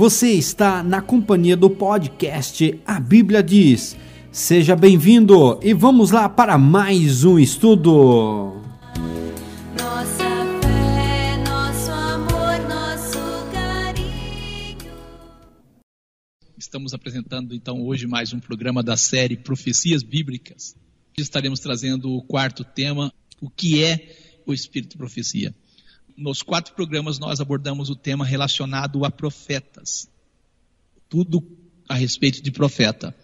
[0.00, 3.94] Você está na companhia do podcast A Bíblia Diz.
[4.32, 8.62] Seja bem-vindo e vamos lá para mais um estudo.
[9.78, 10.24] Nossa
[10.62, 14.90] fé, nosso amor, nosso carinho.
[16.56, 20.74] Estamos apresentando então hoje mais um programa da série Profecias Bíblicas.
[21.14, 25.54] Estaremos trazendo o quarto tema, o que é o Espírito de Profecia.
[26.20, 30.06] Nos quatro programas nós abordamos o tema relacionado a profetas.
[31.08, 31.42] Tudo
[31.88, 33.16] a respeito de profeta.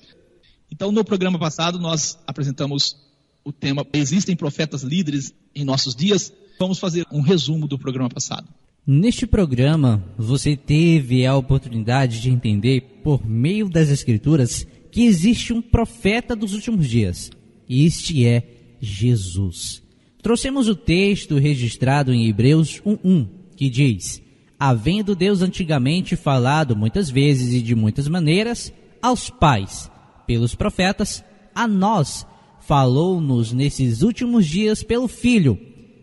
[0.73, 2.97] Então, no programa passado, nós apresentamos
[3.45, 6.33] o tema Existem profetas líderes em nossos dias?
[6.59, 8.49] Vamos fazer um resumo do programa passado.
[8.87, 15.61] Neste programa, você teve a oportunidade de entender, por meio das Escrituras, que existe um
[15.61, 17.31] profeta dos últimos dias.
[17.69, 18.43] E este é
[18.81, 19.86] Jesus.
[20.27, 24.21] Trouxemos o texto registrado em Hebreus 1:1, que diz:
[24.59, 29.89] Havendo Deus antigamente falado muitas vezes e de muitas maneiras aos pais,
[30.27, 31.25] pelos profetas,
[31.55, 32.27] a nós
[32.59, 35.57] falou-nos nesses últimos dias pelo Filho.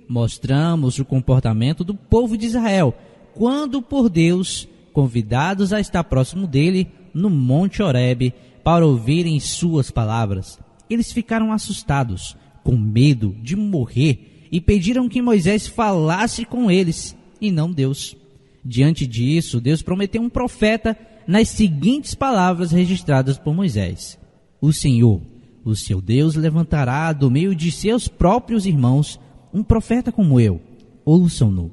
[0.08, 2.96] Mostramos o comportamento do povo de Israel,
[3.34, 10.58] quando por Deus, convidados a estar próximo dele, no Monte Horebe, para ouvirem suas palavras.
[10.90, 17.52] Eles ficaram assustados, com medo de morrer, e pediram que Moisés falasse com eles, e
[17.52, 18.16] não Deus.
[18.64, 20.98] Diante disso, Deus prometeu um profeta
[21.28, 24.18] nas seguintes palavras registradas por Moisés:
[24.62, 25.22] O Senhor,
[25.66, 29.20] o seu Deus, levantará do meio de seus próprios irmãos
[29.54, 30.62] um profeta como eu.
[31.06, 31.72] Ouçam-no.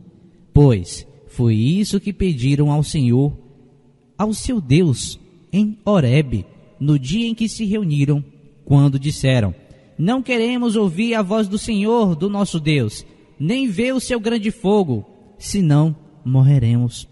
[0.52, 3.32] Pois foi isso que pediram ao Senhor,
[4.19, 5.19] ao seu Deus,
[5.52, 6.44] em Horebe,
[6.78, 8.25] no dia em que se reuniram,
[8.64, 9.54] quando disseram:
[10.00, 13.04] Não queremos ouvir a voz do Senhor, do nosso Deus,
[13.38, 15.04] nem ver o seu grande fogo,
[15.36, 17.06] senão morreremos.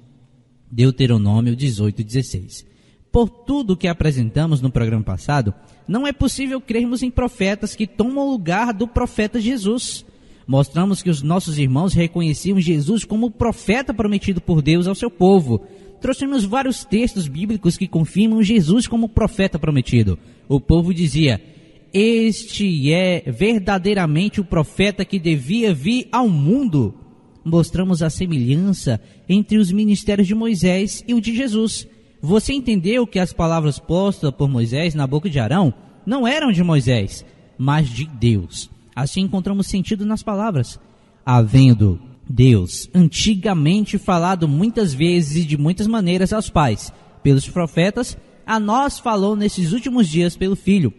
[0.72, 2.66] Deuteronômio 18, 16.
[3.12, 5.52] Por tudo que apresentamos no programa passado,
[5.86, 10.06] não é possível crermos em profetas que tomam o lugar do profeta Jesus.
[10.46, 15.10] Mostramos que os nossos irmãos reconheciam Jesus como o profeta prometido por Deus ao seu
[15.10, 15.62] povo.
[16.00, 20.18] Trouxemos vários textos bíblicos que confirmam Jesus como profeta prometido.
[20.48, 21.38] O povo dizia:
[21.92, 26.94] Este é verdadeiramente o profeta que devia vir ao mundo
[27.48, 31.88] mostramos a semelhança entre os ministérios de Moisés e o de Jesus.
[32.20, 35.72] Você entendeu que as palavras postas por Moisés na boca de Arão
[36.04, 37.24] não eram de Moisés,
[37.56, 38.70] mas de Deus.
[38.94, 40.78] Assim encontramos sentido nas palavras.
[41.24, 48.16] Havendo Deus antigamente falado muitas vezes e de muitas maneiras aos pais, pelos profetas,
[48.46, 50.92] a nós falou nesses últimos dias pelo Filho.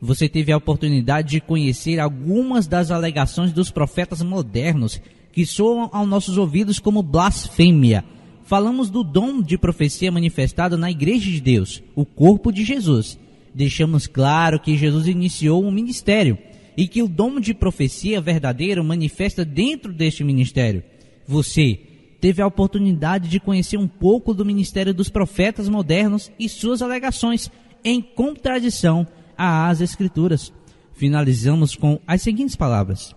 [0.00, 5.00] Você teve a oportunidade de conhecer algumas das alegações dos profetas modernos
[5.32, 8.04] que soam aos nossos ouvidos como blasfêmia.
[8.44, 13.18] Falamos do dom de profecia manifestado na Igreja de Deus, o corpo de Jesus.
[13.54, 16.38] Deixamos claro que Jesus iniciou um ministério
[16.76, 20.84] e que o dom de profecia verdadeiro manifesta dentro deste ministério.
[21.26, 21.80] Você
[22.20, 27.50] teve a oportunidade de conhecer um pouco do ministério dos profetas modernos e suas alegações
[27.82, 30.52] em contradição às Escrituras.
[30.92, 33.14] Finalizamos com as seguintes palavras: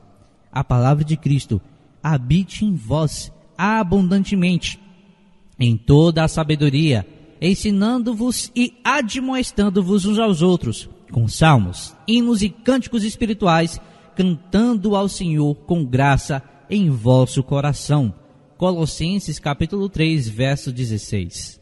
[0.52, 1.62] A palavra de Cristo
[2.04, 4.80] habite em vós abundantemente,
[5.60, 7.06] em toda a sabedoria,
[7.42, 13.80] ensinando-vos e admoestando-vos uns aos outros, com salmos, hinos e cânticos espirituais,
[14.16, 18.14] cantando ao Senhor com graça em vosso coração.
[18.58, 21.59] Colossenses capítulo 3, verso 16.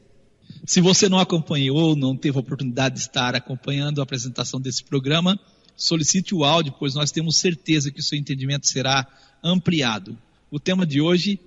[0.65, 5.39] Se você não acompanhou, não teve a oportunidade de estar acompanhando a apresentação desse programa,
[5.75, 9.07] solicite o áudio, pois nós temos certeza que o seu entendimento será
[9.43, 10.17] ampliado
[10.49, 11.39] o tema de hoje,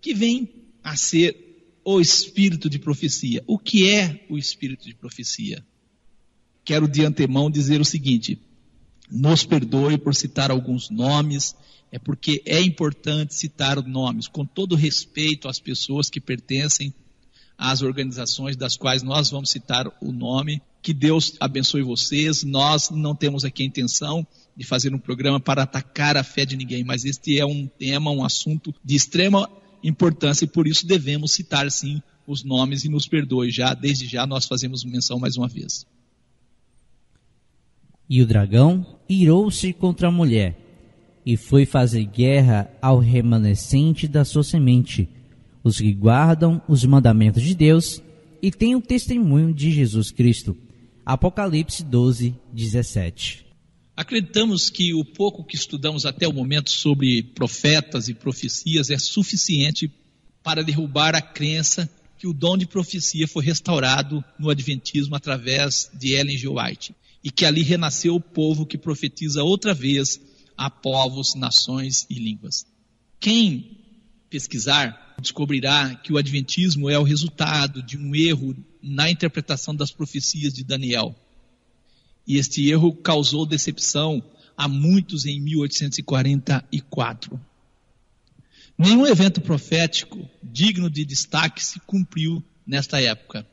[0.00, 0.48] que vem
[0.82, 3.42] a ser o espírito de profecia.
[3.46, 5.64] O que é o espírito de profecia?
[6.64, 8.38] Quero de antemão dizer o seguinte:
[9.10, 11.54] nos perdoe por citar alguns nomes,
[11.92, 16.94] é porque é importante citar nomes, com todo respeito às pessoas que pertencem
[17.56, 20.60] às organizações das quais nós vamos citar o nome.
[20.82, 22.42] Que Deus abençoe vocês.
[22.42, 26.56] Nós não temos aqui a intenção de fazer um programa para atacar a fé de
[26.56, 29.50] ninguém, mas este é um tema, um assunto de extrema
[29.82, 34.26] importância e por isso devemos citar sim os nomes e nos perdoe já, desde já
[34.26, 35.86] nós fazemos menção mais uma vez.
[38.08, 40.58] E o dragão irou-se contra a mulher
[41.24, 45.08] e foi fazer guerra ao remanescente da sua semente,
[45.64, 48.02] os que guardam os mandamentos de Deus
[48.42, 50.54] e têm o testemunho de Jesus Cristo.
[51.04, 53.46] Apocalipse 12, 17.
[53.96, 59.90] Acreditamos que o pouco que estudamos até o momento sobre profetas e profecias é suficiente
[60.42, 61.88] para derrubar a crença
[62.18, 66.48] que o dom de profecia foi restaurado no Adventismo através de Ellen G.
[66.48, 70.20] White e que ali renasceu o povo que profetiza outra vez
[70.56, 72.66] a povos, nações e línguas.
[73.18, 73.78] Quem
[74.28, 80.52] pesquisar descobrirá que o Adventismo é o resultado de um erro na interpretação das profecias
[80.52, 81.16] de Daniel.
[82.26, 84.22] E este erro causou decepção
[84.56, 87.40] a muitos em 1844.
[88.76, 93.46] Nenhum evento profético digno de destaque se cumpriu nesta época.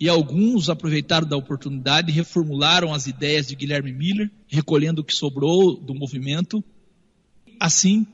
[0.00, 5.14] E alguns aproveitaram da oportunidade e reformularam as ideias de Guilherme Miller, recolhendo o que
[5.14, 6.64] sobrou do movimento.
[7.60, 8.04] Assim,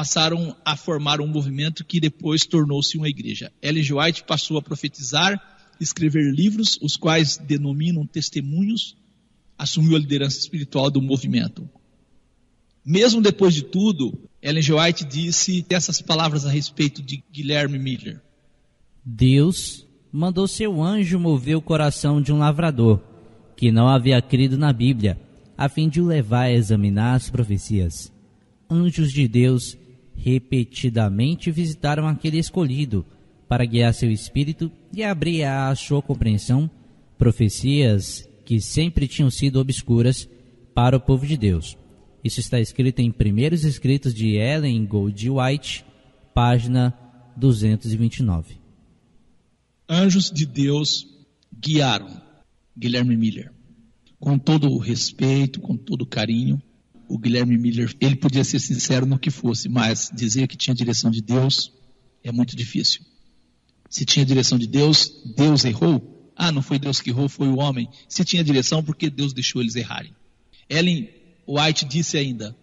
[0.00, 3.52] passaram a formar um movimento que depois tornou-se uma igreja.
[3.60, 3.92] Ellen G.
[3.92, 5.38] White passou a profetizar,
[5.78, 8.96] escrever livros, os quais denominam testemunhos,
[9.58, 11.68] assumiu a liderança espiritual do movimento.
[12.82, 14.72] Mesmo depois de tudo, Ellen G.
[14.72, 18.22] White disse essas palavras a respeito de Guilherme Miller.
[19.04, 23.02] Deus mandou seu anjo mover o coração de um lavrador,
[23.54, 25.20] que não havia crido na Bíblia,
[25.58, 28.10] a fim de o levar a examinar as profecias.
[28.70, 29.76] Anjos de Deus
[30.22, 33.04] repetidamente visitaram aquele escolhido
[33.48, 36.70] para guiar seu espírito e abrir à sua compreensão
[37.18, 40.28] profecias que sempre tinham sido obscuras
[40.74, 41.76] para o povo de Deus.
[42.22, 45.84] Isso está escrito em Primeiros Escritos de Ellen Gold White,
[46.34, 46.96] página
[47.36, 48.58] 229.
[49.88, 51.06] Anjos de Deus
[51.52, 52.20] guiaram
[52.76, 53.52] Guilherme Miller.
[54.18, 56.62] Com todo o respeito, com todo o carinho,
[57.10, 61.10] o Guilherme Miller, ele podia ser sincero no que fosse, mas dizer que tinha direção
[61.10, 61.72] de Deus
[62.22, 63.02] é muito difícil.
[63.88, 66.32] Se tinha direção de Deus, Deus errou?
[66.36, 67.88] Ah, não foi Deus que errou, foi o homem.
[68.08, 70.14] Se tinha direção, por que Deus deixou eles errarem?
[70.68, 71.08] Ellen
[71.48, 72.56] White disse ainda: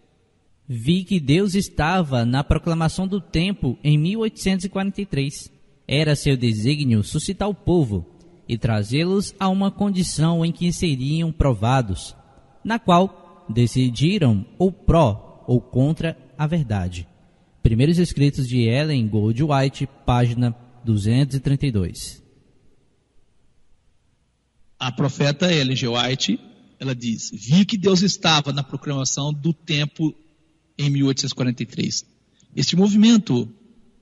[0.66, 5.52] Vi que Deus estava na proclamação do tempo em 1843.
[5.86, 8.06] Era seu desígnio suscitar o povo
[8.48, 12.16] e trazê-los a uma condição em que seriam provados,
[12.64, 17.08] na qual decidiram ou pró ou contra a verdade.
[17.64, 20.56] Primeiros escritos de Ellen Gold White, página
[20.86, 22.24] 232.
[24.80, 25.88] A profeta Ellen G.
[25.88, 26.40] White,
[26.80, 30.16] ela diz: Vi que Deus estava na proclamação do tempo
[30.78, 32.06] em 1843.
[32.56, 33.52] Este movimento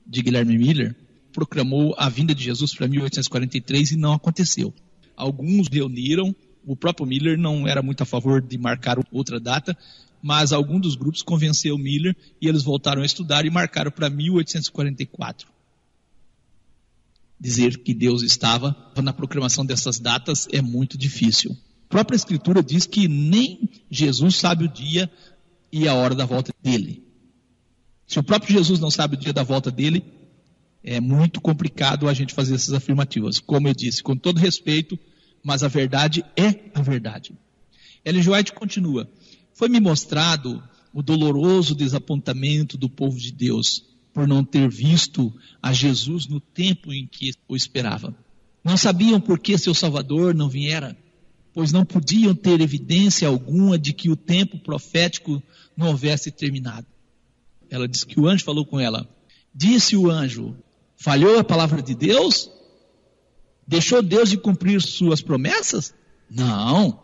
[0.06, 0.96] de Guilherme Miller
[1.32, 4.74] proclamou a vinda de Jesus para 1843 e não aconteceu.
[5.16, 9.78] Alguns reuniram, o próprio Miller não era muito a favor de marcar outra data,
[10.22, 15.48] mas algum dos grupos convenceu Miller e eles voltaram a estudar e marcaram para 1844.
[17.40, 21.56] Dizer que Deus estava na proclamação dessas datas é muito difícil.
[21.86, 25.12] A própria Escritura diz que nem Jesus sabe o dia
[25.72, 27.04] e a hora da volta dele.
[28.08, 30.04] Se o próprio Jesus não sabe o dia da volta dele,
[30.84, 33.40] é muito complicado a gente fazer essas afirmativas.
[33.40, 34.98] Como eu disse, com todo respeito,
[35.46, 37.32] mas a verdade é a verdade.
[38.04, 38.28] Ellen.
[38.28, 39.08] White continua:
[39.54, 40.62] Foi-me mostrado
[40.92, 45.32] o doloroso desapontamento do povo de Deus por não ter visto
[45.62, 48.16] a Jesus no tempo em que o esperava.
[48.64, 50.98] Não sabiam por que seu Salvador não viera,
[51.54, 55.44] pois não podiam ter evidência alguma de que o tempo profético
[55.78, 56.88] não houvesse terminado.
[57.70, 59.08] Ela diz que o anjo falou com ela.
[59.54, 60.56] Disse o anjo:
[60.98, 62.50] Falhou a palavra de Deus?
[63.67, 65.93] Deixou Deus de cumprir suas promessas?
[66.29, 67.00] Não.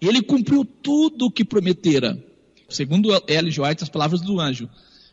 [0.00, 2.22] Ele cumpriu tudo o que prometera.
[2.68, 4.68] Segundo Ellen White, as palavras do anjo.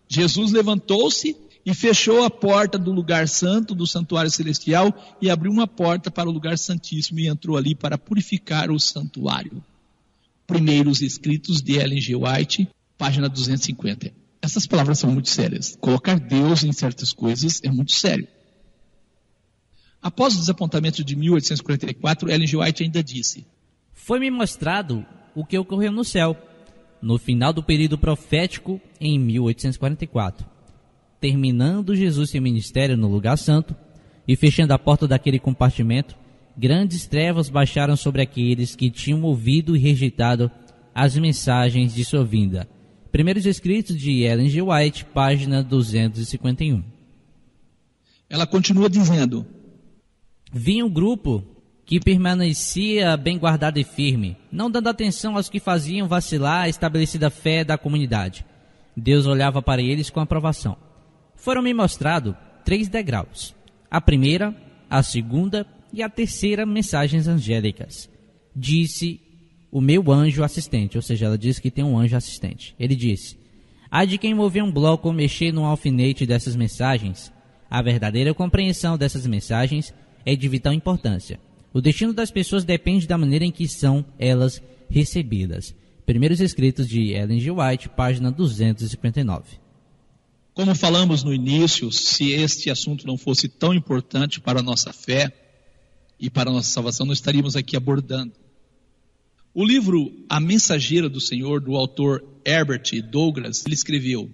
[0.07, 5.65] Jesus levantou-se e fechou a porta do lugar santo, do santuário celestial, e abriu uma
[5.65, 9.63] porta para o lugar santíssimo e entrou ali para purificar o santuário.
[10.45, 12.15] Primeiros escritos de Ellen G.
[12.15, 14.13] White, página 250.
[14.41, 15.75] Essas palavras são muito sérias.
[15.81, 18.27] Colocar Deus em certas coisas é muito sério.
[20.05, 22.57] Após o desapontamento de 1844, Ellen G.
[22.57, 23.43] White ainda disse:
[23.91, 26.37] Foi-me mostrado o que ocorreu no céu,
[27.01, 30.45] no final do período profético em 1844.
[31.19, 33.75] Terminando Jesus seu ministério no lugar santo
[34.27, 36.15] e fechando a porta daquele compartimento,
[36.55, 40.51] grandes trevas baixaram sobre aqueles que tinham ouvido e rejeitado
[40.93, 42.69] as mensagens de sua vinda.
[43.11, 44.61] Primeiros escritos de Ellen G.
[44.61, 46.83] White, página 251.
[48.29, 49.54] Ela continua dizendo:
[50.57, 51.43] Vinha um grupo
[51.85, 57.29] que permanecia bem guardado e firme, não dando atenção aos que faziam vacilar a estabelecida
[57.29, 58.45] fé da comunidade.
[58.95, 60.77] Deus olhava para eles com aprovação.
[61.35, 63.53] Foram-me mostrados três degraus:
[63.91, 64.55] a primeira,
[64.89, 68.09] a segunda e a terceira mensagens angélicas.
[68.55, 69.19] Disse
[69.69, 72.73] o meu anjo assistente, ou seja, ela disse que tem um anjo assistente.
[72.79, 73.37] Ele disse:
[73.91, 77.29] Há de quem mover um bloco ou mexer no alfinete dessas mensagens,
[77.69, 79.93] A verdadeira compreensão dessas mensagens
[80.25, 81.39] é de vital importância.
[81.73, 85.75] O destino das pessoas depende da maneira em que são elas recebidas.
[86.05, 87.51] Primeiros escritos de Ellen G.
[87.51, 89.43] White, página 259.
[90.53, 95.31] Como falamos no início, se este assunto não fosse tão importante para a nossa fé
[96.19, 98.31] e para a nossa salvação, não estaríamos aqui abordando.
[99.53, 104.29] O livro A Mensageira do Senhor, do autor Herbert Douglas, ele escreveu: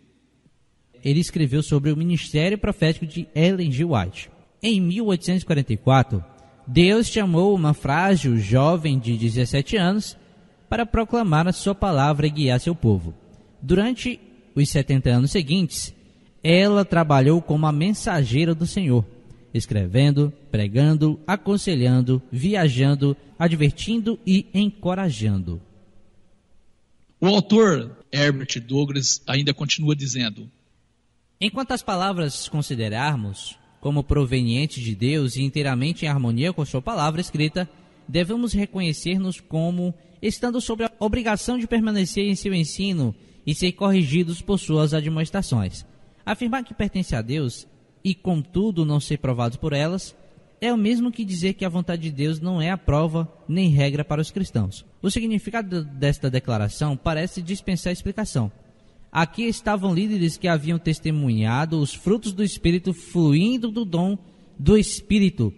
[1.03, 3.83] Ele escreveu sobre o ministério profético de Ellen G.
[3.83, 4.30] White.
[4.63, 6.23] Em 1844,
[6.67, 10.15] Deus chamou uma frágil jovem de 17 anos
[10.69, 13.15] para proclamar a sua palavra e guiar seu povo.
[13.59, 14.19] Durante
[14.53, 15.91] os 70 anos seguintes,
[16.43, 19.03] ela trabalhou como a mensageira do Senhor,
[19.51, 25.59] escrevendo, pregando, aconselhando, viajando, advertindo e encorajando.
[27.19, 30.47] O autor Herbert Douglas ainda continua dizendo:
[31.39, 37.19] Enquanto as palavras considerarmos como provenientes de Deus e inteiramente em harmonia com Sua palavra
[37.19, 37.67] escrita,
[38.07, 43.13] devemos reconhecer-nos como estando sob a obrigação de permanecer em seu ensino
[43.45, 45.83] e ser corrigidos por suas admoestações.
[46.23, 47.67] Afirmar que pertence a Deus
[48.03, 50.15] e, contudo, não ser provados por elas
[50.61, 53.69] é o mesmo que dizer que a vontade de Deus não é a prova nem
[53.69, 54.85] regra para os cristãos.
[55.01, 58.51] O significado desta declaração parece dispensar explicação.
[59.11, 64.17] Aqui estavam líderes que haviam testemunhado os frutos do Espírito fluindo do dom
[64.57, 65.53] do Espírito,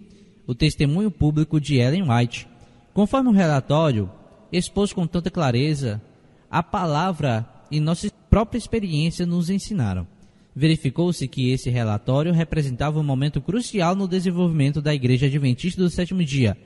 [0.48, 2.48] o testemunho público de Ellen White.
[2.96, 4.10] Conforme o relatório,
[4.52, 6.02] expôs com tanta clareza,
[6.50, 10.08] a palavra e nossa própria experiência nos ensinaram.
[10.56, 16.24] Verificou-se que esse relatório representava um momento crucial no desenvolvimento da Igreja Adventista do Sétimo
[16.24, 16.58] Dia.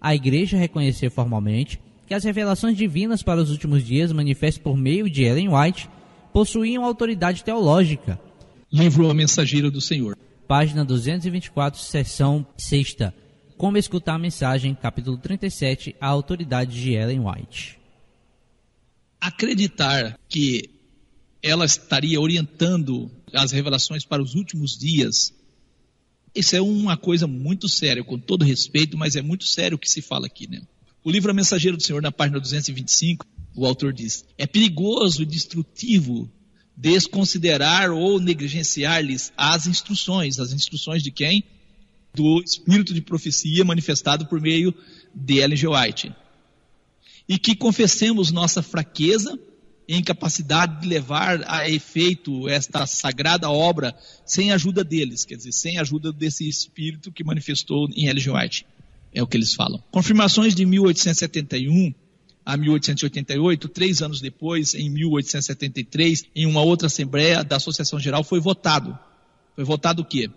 [0.00, 5.08] A Igreja reconheceu formalmente que as revelações divinas para os últimos dias manifestas por meio
[5.08, 5.88] de Ellen White
[6.32, 8.20] possuíam autoridade teológica.
[8.72, 10.16] Livro A Mensageira do Senhor.
[10.46, 12.96] Página 224, seção 6.
[13.56, 17.78] Como escutar a mensagem, capítulo 37, a autoridade de Ellen White.
[19.20, 20.70] Acreditar que
[21.42, 25.32] ela estaria orientando as revelações para os últimos dias,
[26.34, 29.90] isso é uma coisa muito séria, com todo respeito, mas é muito sério o que
[29.90, 30.62] se fala aqui, né?
[31.02, 35.26] O livro A Mensageira do Senhor, na página 225, o autor diz: É perigoso e
[35.26, 36.30] destrutivo
[36.76, 40.38] desconsiderar ou negligenciar-lhes as instruções.
[40.38, 41.44] As instruções de quem?
[42.14, 44.74] Do espírito de profecia manifestado por meio
[45.14, 45.68] de Ellen G.
[45.68, 46.14] White.
[47.28, 49.38] E que confessemos nossa fraqueza
[49.86, 55.52] e incapacidade de levar a efeito esta sagrada obra sem a ajuda deles, quer dizer,
[55.52, 58.30] sem a ajuda desse espírito que manifestou em Ellen G.
[58.30, 58.66] White.
[59.12, 59.82] É o que eles falam.
[59.90, 61.92] Confirmações de 1871
[62.44, 68.40] a 1888, três anos depois, em 1873, em uma outra assembleia da Associação Geral, foi
[68.40, 68.98] votado.
[69.54, 70.30] Foi votado o quê?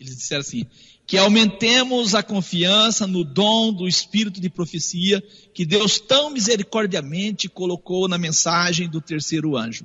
[0.00, 0.66] Eles disseram assim:
[1.06, 5.22] que aumentemos a confiança no dom do espírito de profecia
[5.52, 9.84] que Deus tão misericordiamente colocou na mensagem do terceiro anjo.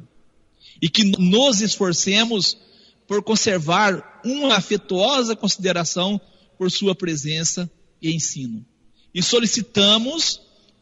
[0.81, 2.57] E que nos esforcemos
[3.07, 6.21] por conservar uma afetuosa consideração
[6.57, 7.69] por sua presença
[8.01, 8.65] e ensino.
[9.13, 10.39] E solicitamos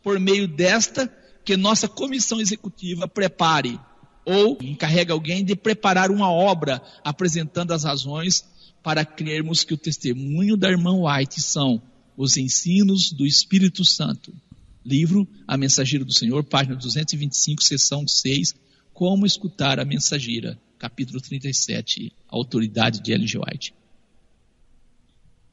[0.07, 3.77] por meio desta que nossa comissão executiva prepare
[4.23, 8.45] ou encarregue alguém de preparar uma obra apresentando as razões
[8.81, 11.81] para crermos que o testemunho da irmã White são
[12.15, 14.33] os ensinos do Espírito Santo.
[14.85, 18.55] Livro A Mensageira do Senhor, página 225, seção 6,
[18.93, 23.27] Como escutar a mensageira, capítulo 37, Autoridade de Ellen.
[23.45, 23.73] White.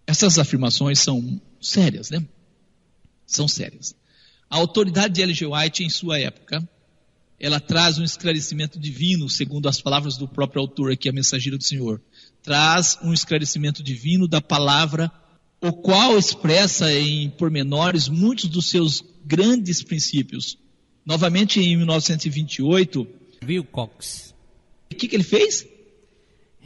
[0.07, 2.25] Essas afirmações são sérias, né?
[3.27, 3.97] São sérias.
[4.49, 5.47] A autoridade de L.G.
[5.47, 6.67] White, em sua época,
[7.39, 11.65] ela traz um esclarecimento divino, segundo as palavras do próprio autor aqui, a mensageira do
[11.65, 12.01] Senhor.
[12.43, 15.11] Traz um esclarecimento divino da palavra,
[15.61, 20.59] o qual expressa em pormenores muitos dos seus grandes princípios.
[21.05, 23.07] Novamente, em 1928,
[23.45, 24.35] Wilcox
[24.95, 25.67] o que, que ele fez?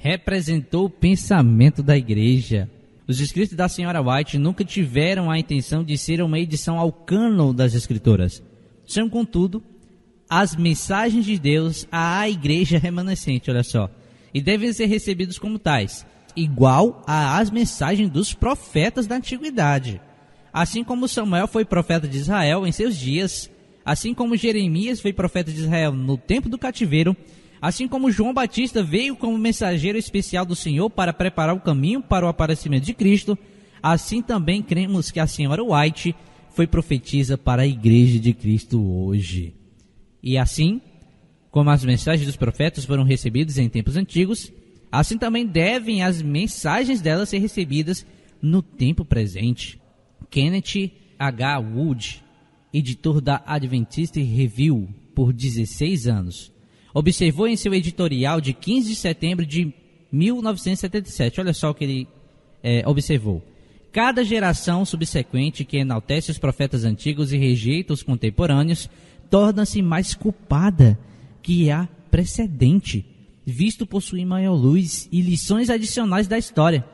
[0.01, 2.71] representou o pensamento da igreja.
[3.09, 7.55] Os escritos da senhora White nunca tiveram a intenção de ser uma edição ao cânon
[7.55, 8.43] das escrituras.
[8.87, 9.63] São, contudo,
[10.29, 13.89] as mensagens de Deus à igreja remanescente, olha só,
[14.35, 16.05] e devem ser recebidos como tais,
[16.37, 19.99] igual às mensagens dos profetas da antiguidade.
[20.53, 23.51] Assim como Samuel foi profeta de Israel em seus dias,
[23.87, 27.17] assim como Jeremias foi profeta de Israel no tempo do cativeiro,
[27.61, 32.27] Assim como João Batista veio como mensageiro especial do Senhor para preparar o caminho para
[32.27, 33.37] o aparecimento de Cristo,
[33.83, 36.15] assim também cremos que a senhora White
[36.51, 39.55] foi profetisa para a igreja de Cristo hoje.
[40.23, 40.81] E assim,
[41.51, 44.53] como as mensagens dos profetas foram recebidas em tempos antigos,
[44.91, 48.07] Assim também devem as mensagens dela ser recebidas
[48.41, 49.79] no tempo presente.
[50.31, 51.59] Kenneth H.
[51.59, 52.25] Wood,
[52.73, 56.53] editor da Adventist Review por 16 anos,
[56.93, 59.73] observou em seu editorial de 15 de setembro de
[60.11, 62.09] 1977, olha só o que ele
[62.63, 63.43] é, observou.
[63.93, 68.89] Cada geração subsequente que enaltece os profetas antigos e rejeita os contemporâneos
[69.31, 70.99] torna-se mais culpada
[71.43, 73.05] que a precedente,
[73.45, 76.85] visto possuir maior luz e lições adicionais da história.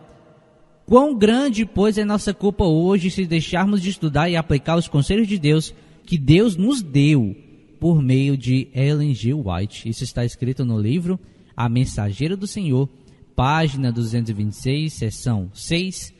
[0.86, 5.26] Quão grande, pois, é nossa culpa hoje se deixarmos de estudar e aplicar os conselhos
[5.26, 5.74] de Deus
[6.04, 7.34] que Deus nos deu
[7.80, 9.32] por meio de Ellen G.
[9.32, 9.88] White.
[9.88, 11.18] Isso está escrito no livro
[11.56, 12.88] A Mensageira do Senhor,
[13.34, 16.12] página 226, seção 6,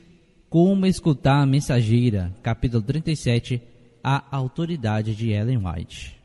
[0.49, 3.61] Como Escutar a Mensageira, capítulo 37,
[4.03, 6.17] A Autoridade de Ellen White.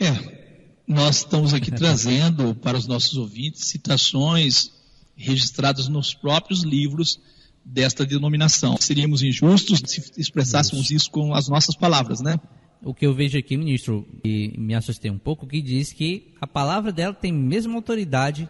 [0.00, 0.48] É,
[0.86, 4.70] nós estamos aqui trazendo para os nossos ouvintes citações
[5.16, 7.20] registradas nos próprios livros
[7.64, 8.76] desta denominação.
[8.80, 12.40] Seríamos injustos se expressássemos isso com as nossas palavras, né?
[12.82, 16.46] O que eu vejo aqui, ministro, e me assustei um pouco, que diz que a
[16.46, 18.48] palavra dela tem a mesma autoridade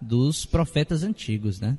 [0.00, 1.78] dos profetas antigos, né?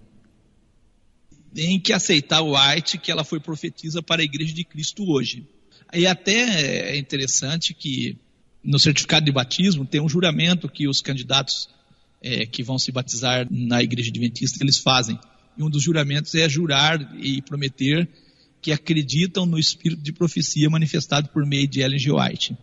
[1.53, 5.45] Tem que aceitar o White que ela foi profetisa para a igreja de Cristo hoje.
[5.93, 8.15] E até é interessante que
[8.63, 11.67] no certificado de batismo tem um juramento que os candidatos
[12.21, 15.19] é, que vão se batizar na igreja adventista eles fazem.
[15.57, 18.07] E um dos juramentos é jurar e prometer
[18.61, 22.11] que acreditam no espírito de profecia manifestado por meio de Ellen G.
[22.11, 22.57] White.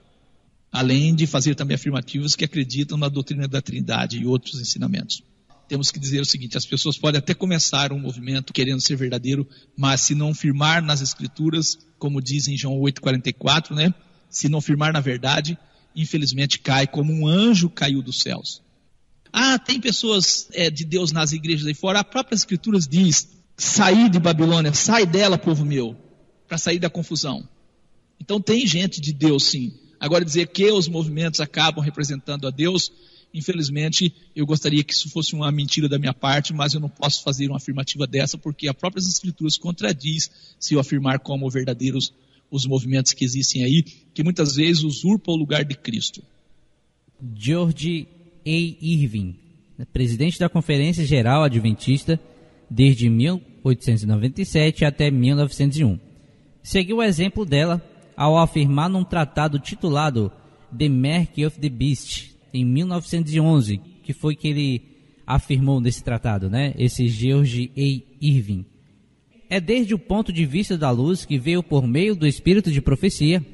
[0.71, 5.23] Além de fazer também afirmativos que acreditam na doutrina da Trindade e outros ensinamentos.
[5.67, 9.47] Temos que dizer o seguinte: as pessoas podem até começar um movimento querendo ser verdadeiro,
[9.77, 13.93] mas se não firmar nas Escrituras, como diz em João 8,44, né?
[14.31, 15.59] Se não firmar na verdade,
[15.97, 18.63] infelizmente cai como um anjo caiu dos céus.
[19.33, 22.01] Ah, tem pessoas é, de Deus nas igrejas aí fora.
[22.01, 23.29] A própria Escritura diz:
[23.59, 25.97] sair de Babilônia, sai dela, povo meu,
[26.47, 27.47] para sair da confusão.
[28.21, 29.75] Então tem gente de Deus sim.
[29.99, 32.93] Agora dizer que os movimentos acabam representando a Deus,
[33.35, 37.23] infelizmente eu gostaria que isso fosse uma mentira da minha parte, mas eu não posso
[37.25, 42.13] fazer uma afirmativa dessa porque a própria Escrituras contradiz se eu afirmar como verdadeiros
[42.51, 46.23] os movimentos que existem aí, que muitas vezes usurpam o lugar de Cristo.
[47.35, 48.07] George
[48.47, 48.51] A.
[48.51, 49.37] Irving,
[49.93, 52.19] presidente da Conferência Geral Adventista
[52.71, 53.09] desde
[53.65, 55.99] 1897 até 1901.
[56.63, 57.83] Seguiu o exemplo dela
[58.17, 60.33] ao afirmar num tratado titulado
[60.77, 64.83] The Mark of the Beast, em 1911, que foi que ele
[65.27, 66.75] afirmou nesse tratado, né?
[66.79, 68.25] Esse George A.
[68.25, 68.65] Irving.
[69.51, 72.81] É desde o ponto de vista da luz que veio por meio do espírito de
[72.81, 73.45] profecia,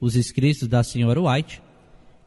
[0.00, 1.60] os escritos da senhora White,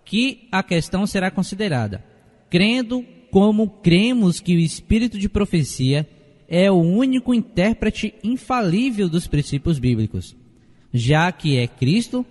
[0.05, 2.03] que a questão será considerada,
[2.49, 6.07] crendo como cremos que o espírito de profecia
[6.55, 10.35] é o único intérprete infalível dos princípios bíblicos,
[10.93, 12.23] já que é Cristo,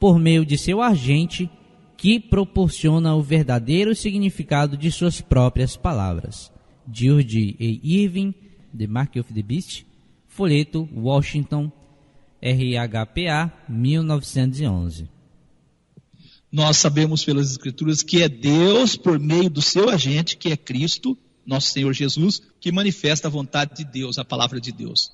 [0.00, 1.50] por meio de seu agente,
[1.94, 6.50] que proporciona o verdadeiro significado de suas próprias palavras.
[6.90, 7.86] George A.
[7.86, 8.34] Irving,
[8.74, 9.84] The Mark of the Beast,
[10.26, 11.70] folheto Washington,
[12.42, 15.06] RHPA, 1911.
[16.50, 21.18] Nós sabemos pelas Escrituras que é Deus, por meio do seu agente, que é Cristo,
[21.46, 25.12] nosso Senhor Jesus, que manifesta a vontade de Deus, a palavra de Deus.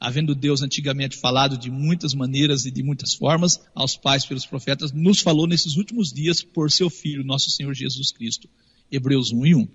[0.00, 4.92] Havendo Deus antigamente falado de muitas maneiras e de muitas formas aos pais pelos profetas,
[4.92, 8.48] nos falou nesses últimos dias por seu Filho, nosso Senhor Jesus Cristo.
[8.90, 9.68] Hebreus 1 e 1.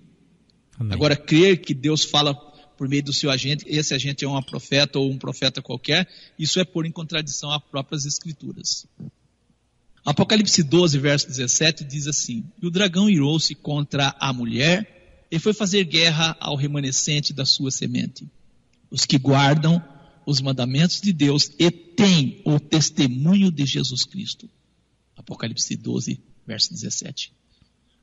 [0.78, 0.94] Amém.
[0.94, 4.98] Agora, crer que Deus fala por meio do seu agente, esse agente é um profeta
[4.98, 8.86] ou um profeta qualquer, isso é pôr em contradição às próprias Escrituras.
[10.04, 15.01] Apocalipse 12, verso 17 diz assim: E o dragão irou-se contra a mulher
[15.32, 18.28] e foi fazer guerra ao remanescente da sua semente,
[18.90, 19.82] os que guardam
[20.26, 24.46] os mandamentos de Deus e têm o testemunho de Jesus Cristo.
[25.16, 27.32] Apocalipse 12, verso 17.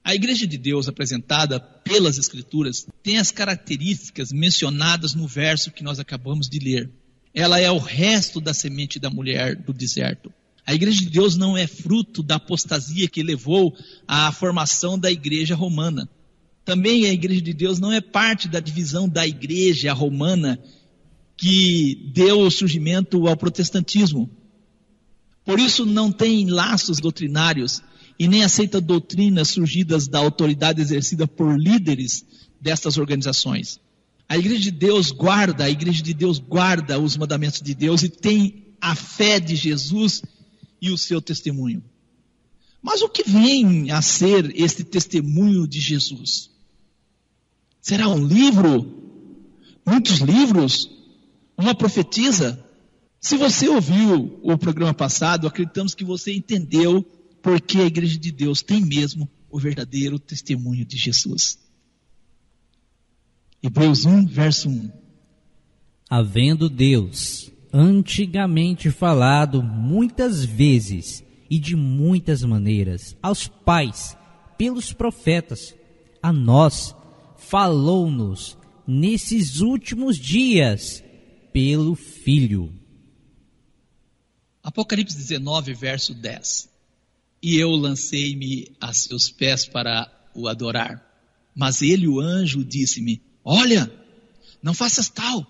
[0.04, 6.00] A igreja de Deus apresentada pelas Escrituras tem as características mencionadas no verso que nós
[6.00, 6.90] acabamos de ler.
[7.32, 10.34] Ela é o resto da semente da mulher do deserto.
[10.66, 15.54] A igreja de Deus não é fruto da apostasia que levou à formação da igreja
[15.54, 16.10] romana.
[16.70, 20.60] Também a igreja de Deus não é parte da divisão da igreja romana
[21.36, 24.30] que deu o surgimento ao protestantismo.
[25.44, 27.82] Por isso não tem laços doutrinários
[28.20, 32.24] e nem aceita doutrinas surgidas da autoridade exercida por líderes
[32.62, 33.80] destas organizações.
[34.28, 38.10] A igreja de Deus guarda, a igreja de Deus guarda os mandamentos de Deus e
[38.10, 40.22] tem a fé de Jesus
[40.80, 41.84] e o seu testemunho.
[42.80, 46.59] Mas o que vem a ser este testemunho de Jesus?
[47.90, 48.86] Será um livro?
[49.84, 50.88] Muitos livros?
[51.58, 52.64] Uma profetisa?
[53.20, 57.02] Se você ouviu o programa passado, acreditamos que você entendeu
[57.42, 61.58] porque a igreja de Deus tem mesmo o verdadeiro testemunho de Jesus.
[63.64, 64.92] Hebreus 1, verso 1.
[66.08, 74.16] Havendo Deus antigamente falado muitas vezes e de muitas maneiras aos pais
[74.60, 75.74] pelos profetas,
[76.22, 76.94] a nós
[77.50, 78.56] falou-nos
[78.88, 81.04] nesses últimos dias
[81.52, 82.72] pelo Filho.
[84.62, 86.70] Apocalipse 19, verso 10.
[87.42, 91.04] E eu lancei-me a seus pés para o adorar.
[91.56, 93.92] Mas ele, o anjo, disse-me: Olha,
[94.62, 95.46] não faças tal.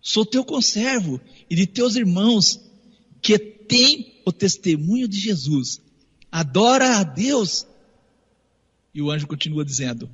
[0.00, 2.60] Sou teu conservo e de teus irmãos
[3.20, 5.80] que têm o testemunho de Jesus.
[6.30, 7.66] Adora a Deus.
[8.94, 10.08] E o anjo continua dizendo: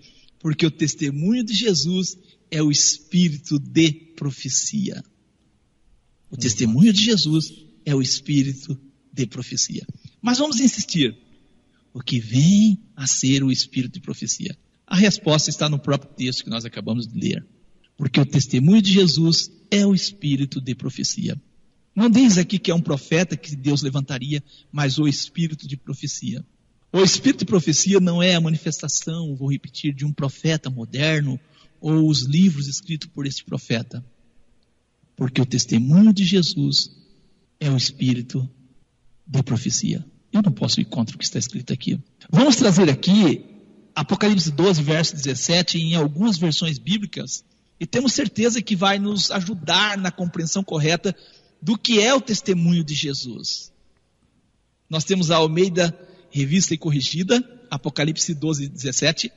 [0.44, 2.18] Porque o testemunho de Jesus
[2.50, 5.02] é o espírito de profecia.
[6.30, 7.50] O testemunho de Jesus
[7.82, 8.78] é o espírito
[9.10, 9.86] de profecia.
[10.20, 11.16] Mas vamos insistir.
[11.94, 14.54] O que vem a ser o espírito de profecia?
[14.86, 17.46] A resposta está no próprio texto que nós acabamos de ler.
[17.96, 21.40] Porque o testemunho de Jesus é o espírito de profecia.
[21.96, 26.44] Não diz aqui que é um profeta que Deus levantaria, mas o espírito de profecia.
[26.94, 31.40] O espírito de profecia não é a manifestação, vou repetir, de um profeta moderno
[31.80, 34.04] ou os livros escritos por esse profeta.
[35.16, 36.92] Porque o testemunho de Jesus
[37.58, 38.48] é o espírito
[39.26, 40.06] de profecia.
[40.32, 42.00] Eu não posso ir contra o que está escrito aqui.
[42.30, 43.44] Vamos trazer aqui
[43.92, 47.44] Apocalipse 12, verso 17, em algumas versões bíblicas,
[47.80, 51.12] e temos certeza que vai nos ajudar na compreensão correta
[51.60, 53.72] do que é o testemunho de Jesus.
[54.88, 55.92] Nós temos a Almeida
[56.34, 59.30] Revista e Corrigida, Apocalipse 12, 17.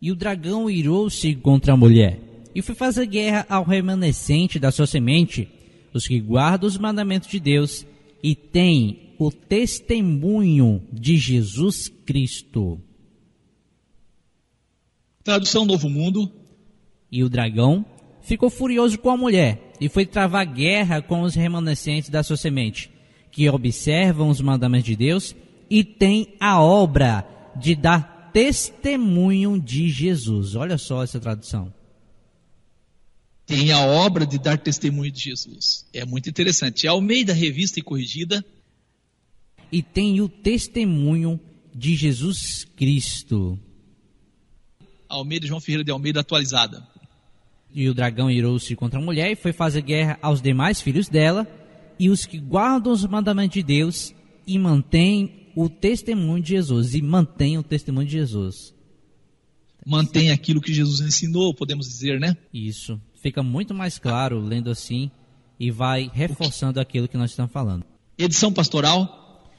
[0.00, 2.18] E o dragão irou-se contra a mulher,
[2.54, 5.46] e foi fazer guerra ao remanescente da sua semente,
[5.92, 7.84] os que guardam os mandamentos de Deus
[8.22, 12.80] e têm o testemunho de Jesus Cristo.
[15.22, 16.32] Tradução Novo Mundo.
[17.12, 17.84] E o dragão
[18.22, 22.90] ficou furioso com a mulher e foi travar guerra com os remanescentes da sua semente,
[23.30, 25.36] que observam os mandamentos de Deus
[25.68, 27.26] e têm a obra
[27.56, 30.54] de dar testemunho de Jesus.
[30.54, 31.72] Olha só essa tradução.
[33.46, 35.86] Tem a obra de dar testemunho de Jesus.
[35.92, 36.86] É muito interessante.
[36.86, 38.44] Almeida Revista e Corrigida.
[39.70, 41.40] E tem o testemunho
[41.74, 43.58] de Jesus Cristo.
[45.08, 46.86] Almeida João Ferreira de Almeida atualizada.
[47.72, 51.46] E o dragão irou-se contra a mulher e foi fazer guerra aos demais filhos dela,
[51.98, 54.14] e os que guardam os mandamentos de Deus
[54.46, 56.94] e mantêm o testemunho de Jesus.
[56.94, 58.74] E mantém o testemunho de Jesus.
[59.84, 62.36] Mantém aquilo que Jesus ensinou, podemos dizer, né?
[62.52, 63.00] Isso.
[63.22, 65.10] Fica muito mais claro lendo assim
[65.58, 67.84] e vai reforçando aquilo que nós estamos falando.
[68.18, 69.50] Edição pastoral.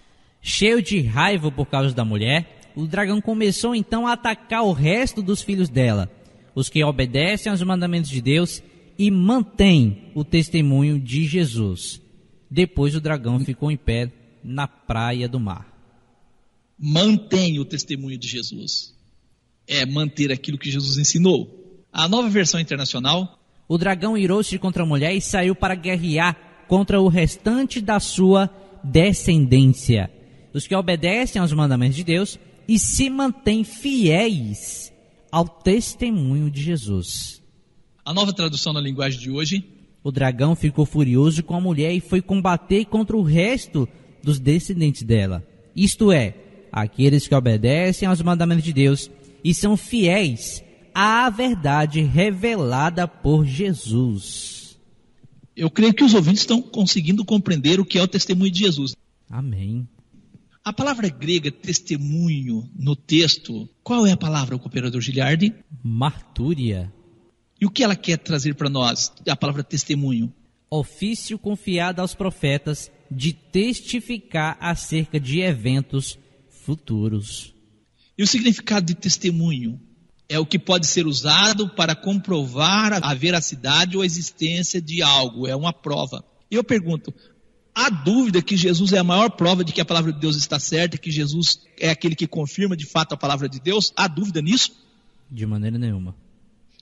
[0.42, 5.22] Cheio de raiva por causa da mulher, o dragão começou então a atacar o resto
[5.22, 6.12] dos filhos dela,
[6.54, 8.62] os que obedecem aos mandamentos de Deus
[9.00, 12.02] e mantêm o testemunho de Jesus.
[12.50, 14.12] Depois o dragão ficou em pé
[14.44, 15.67] na praia do mar.
[16.78, 18.96] Mantém o testemunho de Jesus.
[19.68, 21.86] É manter aquilo que Jesus ensinou.
[21.92, 23.40] A nova versão internacional.
[23.68, 28.50] O dragão irou-se contra a mulher e saiu para guerrear contra o restante da sua
[28.84, 30.12] descendência,
[30.54, 34.94] os que obedecem aos mandamentos de Deus e se mantêm fiéis
[35.32, 37.42] ao testemunho de Jesus.
[38.04, 39.64] A nova tradução na linguagem de hoje.
[40.04, 43.88] O dragão ficou furioso com a mulher e foi combater contra o resto
[44.24, 46.34] dos descendentes dela, isto é,
[46.82, 49.10] aqueles que obedecem aos mandamentos de Deus
[49.44, 50.64] e são fiéis
[50.94, 54.78] à verdade revelada por Jesus.
[55.56, 58.96] Eu creio que os ouvintes estão conseguindo compreender o que é o testemunho de Jesus.
[59.30, 59.88] Amém.
[60.64, 65.54] A palavra grega testemunho no texto, qual é a palavra, cooperador Giliardi?
[65.84, 66.94] Martúria.
[67.60, 69.12] E o que ela quer trazer para nós?
[69.28, 70.32] A palavra testemunho.
[70.70, 76.20] Ofício confiado aos profetas de testificar acerca de eventos
[76.68, 77.54] futuros.
[78.18, 79.80] E o significado de testemunho
[80.28, 85.48] é o que pode ser usado para comprovar a veracidade ou a existência de algo,
[85.48, 86.26] é uma prova.
[86.52, 87.14] E eu pergunto,
[87.74, 90.60] há dúvida que Jesus é a maior prova de que a palavra de Deus está
[90.60, 93.94] certa, que Jesus é aquele que confirma de fato a palavra de Deus?
[93.96, 94.74] Há dúvida nisso?
[95.32, 96.14] De maneira nenhuma.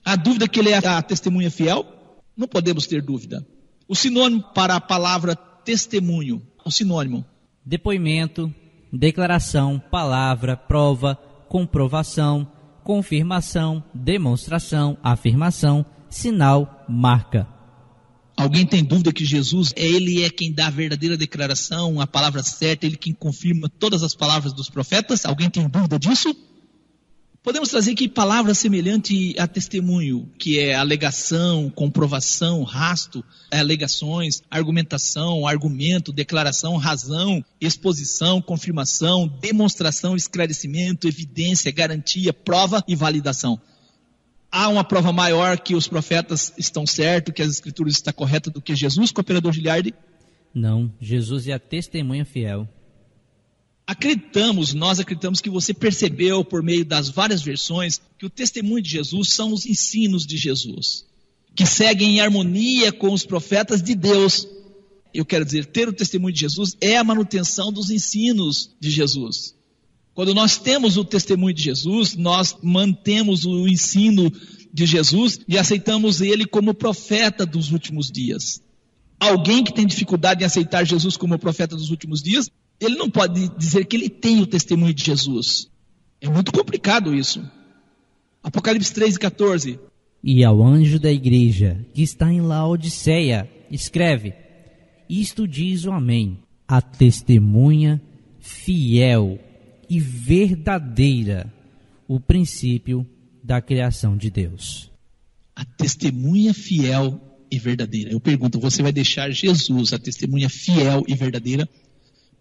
[0.04, 1.86] Há dúvida que ele é a testemunha fiel?
[2.36, 3.46] Não podemos ter dúvida.
[3.86, 7.24] O sinônimo para a palavra testemunho, o sinônimo.
[7.64, 8.52] Depoimento,
[8.96, 11.16] declaração, palavra, prova,
[11.48, 12.50] comprovação,
[12.84, 17.48] confirmação, demonstração, afirmação, sinal, marca.
[18.36, 22.42] Alguém tem dúvida que Jesus é ele é quem dá a verdadeira declaração, a palavra
[22.42, 25.24] certa, ele quem confirma todas as palavras dos profetas?
[25.24, 26.36] Alguém tem dúvida disso?
[27.46, 36.12] Podemos trazer aqui palavra semelhante a testemunho, que é alegação, comprovação, rasto, alegações, argumentação, argumento,
[36.12, 43.60] declaração, razão, exposição, confirmação, demonstração, esclarecimento, evidência, garantia, prova e validação
[44.50, 48.60] há uma prova maior que os profetas estão certos, que as escrituras estão corretas do
[48.60, 49.94] que Jesus, cooperador Giliardi?
[50.52, 52.66] Não, Jesus é a testemunha fiel.
[53.86, 58.90] Acreditamos, nós acreditamos que você percebeu por meio das várias versões que o testemunho de
[58.90, 61.06] Jesus são os ensinos de Jesus,
[61.54, 64.48] que seguem em harmonia com os profetas de Deus.
[65.14, 69.54] Eu quero dizer, ter o testemunho de Jesus é a manutenção dos ensinos de Jesus.
[70.14, 74.32] Quando nós temos o testemunho de Jesus, nós mantemos o ensino
[74.72, 78.60] de Jesus e aceitamos ele como profeta dos últimos dias.
[79.20, 83.48] Alguém que tem dificuldade em aceitar Jesus como profeta dos últimos dias, ele não pode
[83.56, 85.70] dizer que ele tem o testemunho de Jesus.
[86.20, 87.44] É muito complicado isso.
[88.42, 89.80] Apocalipse 3 e 14.
[90.22, 94.34] E ao anjo da igreja que está em Laodiceia, escreve:
[95.08, 98.00] Isto diz o Amém, a testemunha
[98.40, 99.38] fiel
[99.88, 101.52] e verdadeira
[102.08, 103.06] o princípio
[103.42, 104.90] da criação de Deus.
[105.54, 108.10] A testemunha fiel e verdadeira.
[108.10, 111.68] Eu pergunto, você vai deixar Jesus, a testemunha fiel e verdadeira,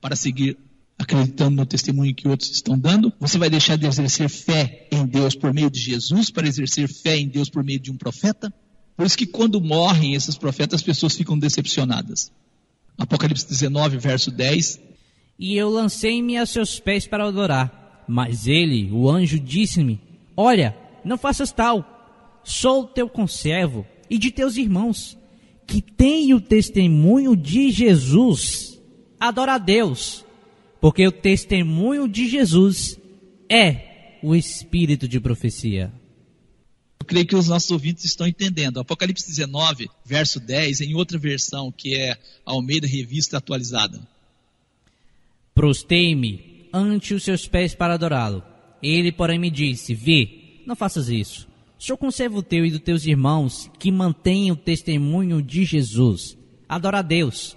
[0.05, 0.55] para seguir
[0.99, 3.11] acreditando no testemunho que outros estão dando?
[3.19, 7.17] Você vai deixar de exercer fé em Deus por meio de Jesus para exercer fé
[7.17, 8.53] em Deus por meio de um profeta?
[8.95, 12.31] Por isso que quando morrem esses profetas, as pessoas ficam decepcionadas.
[12.99, 14.79] Apocalipse 19, verso 10,
[15.39, 18.05] e eu lancei-me a seus pés para adorar.
[18.07, 19.99] Mas ele, o anjo, disse-me:
[20.37, 22.39] Olha, não faças tal.
[22.43, 25.17] Sou teu conservo e de teus irmãos,
[25.65, 28.74] que têm o testemunho de Jesus.
[29.19, 30.25] Adora a Deus,
[30.81, 32.99] porque o testemunho de Jesus
[33.49, 35.91] é o espírito de profecia.
[36.99, 38.79] Eu creio que os nossos ouvintes estão entendendo.
[38.79, 44.01] Apocalipse 19, verso 10, em outra versão, que é a Almeida Revista Atualizada.
[45.53, 48.43] Prostei-me ante os seus pés para adorá-lo.
[48.81, 51.47] Ele, porém, me disse: Vê, não faças isso.
[51.77, 56.37] Sou conservo teu e dos teus irmãos que mantêm o testemunho de Jesus.
[56.67, 57.55] Adora a Deus,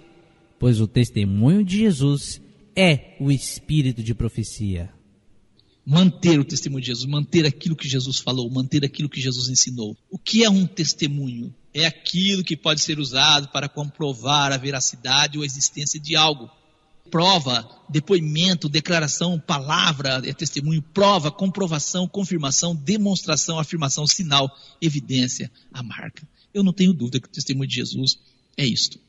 [0.59, 2.41] pois o testemunho de Jesus
[2.75, 4.91] é o espírito de profecia.
[5.85, 9.97] Manter o testemunho de Jesus, manter aquilo que Jesus falou, manter aquilo que Jesus ensinou.
[10.11, 11.53] O que é um testemunho?
[11.73, 16.49] É aquilo que pode ser usado para comprovar a veracidade ou a existência de algo
[17.09, 24.49] prova, depoimento, declaração, palavra, é testemunho, prova, comprovação, confirmação, demonstração, afirmação, sinal,
[24.81, 26.27] evidência, a marca.
[26.53, 28.17] Eu não tenho dúvida que o testemunho de Jesus
[28.55, 28.99] é isto.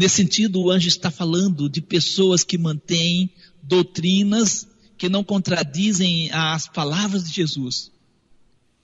[0.00, 3.30] Nesse sentido, o anjo está falando de pessoas que mantêm
[3.62, 7.92] doutrinas que não contradizem as palavras de Jesus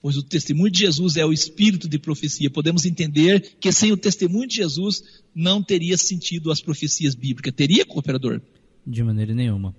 [0.07, 2.49] pois o testemunho de Jesus é o espírito de profecia.
[2.49, 5.03] Podemos entender que sem o testemunho de Jesus
[5.35, 7.53] não teria sentido as profecias bíblicas.
[7.53, 8.41] Teria, cooperador?
[8.85, 9.75] De maneira nenhuma.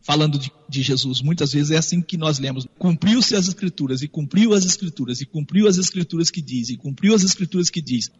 [0.00, 2.66] Falando de, de Jesus, muitas vezes é assim que nós lemos.
[2.76, 7.14] Cumpriu-se as escrituras, e cumpriu as escrituras, e cumpriu as escrituras que diz, e cumpriu
[7.14, 8.10] as escrituras que diz.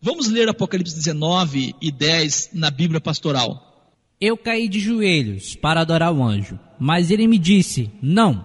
[0.00, 3.92] Vamos ler Apocalipse 19 e 10 na Bíblia Pastoral.
[4.20, 8.44] Eu caí de joelhos para adorar o anjo, mas ele me disse: Não,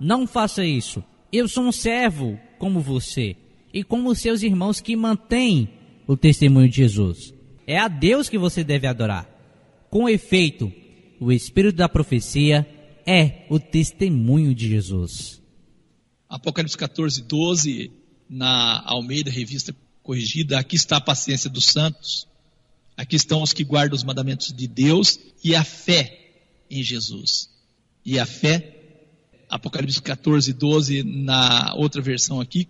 [0.00, 1.02] não faça isso.
[1.32, 3.36] Eu sou um servo como você
[3.72, 5.70] e como seus irmãos que mantêm
[6.08, 7.32] o testemunho de Jesus.
[7.68, 9.28] É a Deus que você deve adorar.
[9.88, 10.72] Com efeito,
[11.20, 12.68] o espírito da profecia
[13.06, 15.40] é o testemunho de Jesus.
[16.28, 17.92] Apocalipse 14, 12,
[18.28, 22.26] na Almeida Revista Corrigida, aqui está a paciência dos santos,
[22.96, 26.32] aqui estão os que guardam os mandamentos de Deus e a fé
[26.70, 27.48] em Jesus.
[28.04, 28.80] E a fé
[29.50, 32.68] Apocalipse 14, 12, na outra versão aqui.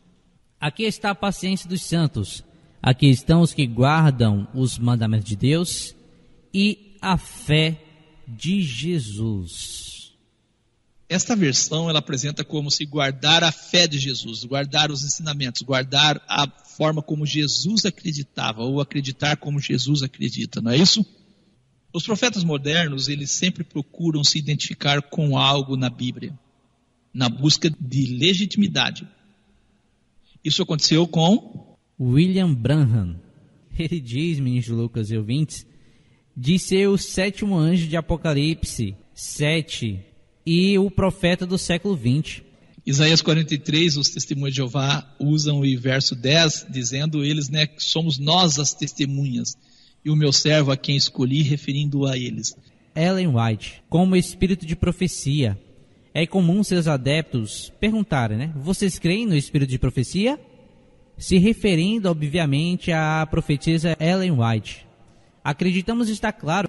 [0.59, 2.43] Aqui está a paciência dos santos.
[2.83, 5.95] Aqui estão os que guardam os mandamentos de Deus
[6.55, 7.79] e a fé
[8.27, 9.90] de Jesus.
[11.11, 16.23] Esta versão ela apresenta como se guardar a fé de Jesus, guardar os ensinamentos, guardar
[16.29, 21.05] a forma como Jesus acreditava ou acreditar como Jesus acredita, não é isso?
[21.93, 26.33] Os profetas modernos, eles sempre procuram se identificar com algo na Bíblia
[27.13, 29.05] na busca de legitimidade.
[30.45, 33.21] Isso aconteceu com William Branham.
[33.77, 35.67] Ele diz, ministro Lucas e ouvintes,
[36.37, 40.10] de ser o sétimo anjo de Apocalipse 7
[40.53, 42.43] e o profeta do século 20.
[42.85, 48.19] Isaías 43, os testemunhos de Jeová usam o verso 10, dizendo eles, né, que somos
[48.19, 49.57] nós as testemunhas,
[50.05, 52.57] e o meu servo a quem escolhi, referindo a eles.
[52.97, 55.57] Ellen White, como espírito de profecia.
[56.13, 58.53] É comum seus adeptos perguntarem, né?
[58.57, 60.37] Vocês creem no espírito de profecia?
[61.17, 64.85] Se referindo, obviamente, à profetisa Ellen White.
[65.45, 66.69] Acreditamos estar claro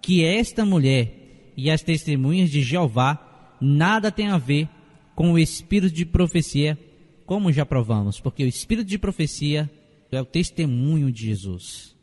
[0.00, 1.25] que esta mulher
[1.56, 4.68] e as testemunhas de Jeová nada tem a ver
[5.14, 6.78] com o espírito de profecia,
[7.24, 9.70] como já provamos, porque o espírito de profecia
[10.10, 11.94] é o testemunho de Jesus.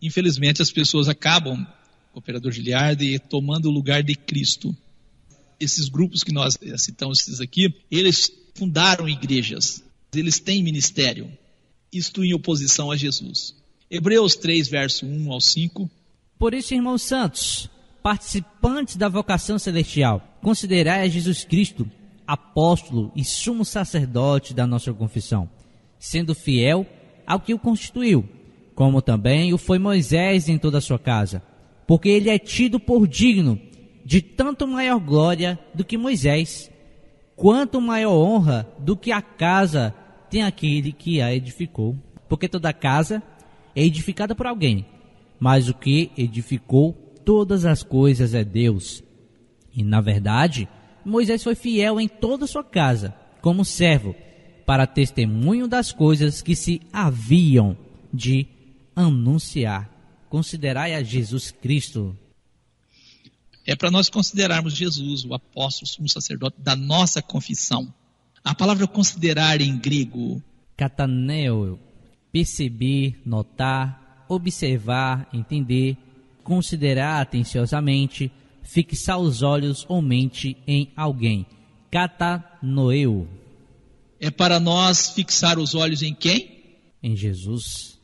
[0.00, 1.66] Infelizmente, as pessoas acabam,
[2.14, 4.74] operador Giliardi, tomando o lugar de Cristo.
[5.58, 9.82] Esses grupos que nós citamos esses aqui, eles fundaram igrejas,
[10.14, 11.30] eles têm ministério,
[11.92, 13.54] isto em oposição a Jesus.
[13.90, 15.90] Hebreus 3, verso 1 ao 5.
[16.38, 17.68] Por isso, irmãos santos,
[18.08, 21.86] participantes da vocação celestial, considerai a Jesus Cristo
[22.26, 25.46] apóstolo e sumo sacerdote da nossa confissão,
[25.98, 26.86] sendo fiel
[27.26, 28.26] ao que o constituiu,
[28.74, 31.42] como também o foi Moisés em toda a sua casa,
[31.86, 33.60] porque ele é tido por digno
[34.06, 36.70] de tanto maior glória do que Moisés,
[37.36, 39.94] quanto maior honra do que a casa
[40.30, 41.94] tem aquele que a edificou.
[42.26, 43.22] Porque toda casa
[43.76, 44.86] é edificada por alguém,
[45.38, 49.02] mas o que edificou todas as coisas é Deus.
[49.74, 50.66] E na verdade,
[51.04, 54.16] Moisés foi fiel em toda a sua casa, como servo,
[54.64, 57.76] para testemunho das coisas que se haviam
[58.10, 58.46] de
[58.96, 59.90] anunciar.
[60.30, 62.16] Considerai a Jesus Cristo.
[63.66, 67.92] É para nós considerarmos Jesus, o apóstolo, sumo sacerdote da nossa confissão.
[68.42, 70.42] A palavra considerar em grego,
[70.74, 71.78] Cataneo,
[72.32, 76.07] perceber, notar, observar, entender,
[76.48, 78.32] considerar atenciosamente,
[78.62, 81.44] fixar os olhos ou mente em alguém.
[81.90, 83.28] Catanoeu,
[84.18, 86.56] é para nós fixar os olhos em quem?
[87.02, 88.00] em Jesus,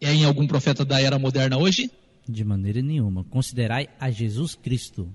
[0.00, 1.88] É em algum profeta da era moderna hoje?
[2.28, 3.24] de maneira nenhuma.
[3.24, 5.08] Considerai a Jesus Cristo.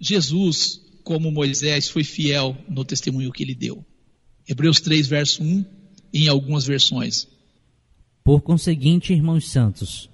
[0.00, 3.84] Jesus, como Moisés, foi fiel no testemunho que ele deu.
[4.48, 5.64] Hebreus 3, verso 1,
[6.14, 7.28] em algumas versões.
[8.24, 10.08] Por conseguinte, irmãos santos,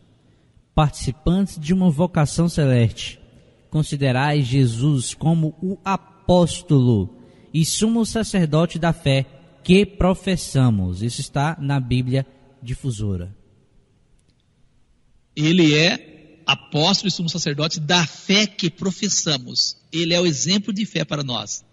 [0.75, 3.21] participantes de uma vocação celeste,
[3.71, 7.19] considerai Jesus como o apóstolo
[7.53, 9.27] e sumo sacerdote da fé
[9.63, 11.03] que professamos.
[11.03, 12.27] Isso está na Bíblia
[12.63, 13.35] difusora.
[15.35, 19.77] Ele é apóstolo e sumo sacerdote da fé que professamos.
[19.93, 21.65] Ele é o exemplo de fé para nós.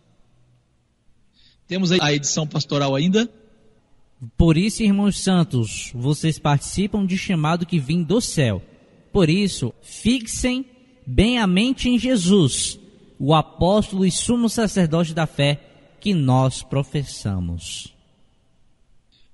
[1.68, 3.30] Temos aí a edição pastoral ainda.
[4.38, 8.62] Por isso, irmãos santos, vocês participam de chamado que vem do céu.
[9.12, 10.66] Por isso, fixem
[11.06, 12.80] bem a mente em Jesus,
[13.18, 15.60] o apóstolo e sumo sacerdote da fé
[16.00, 17.94] que nós professamos.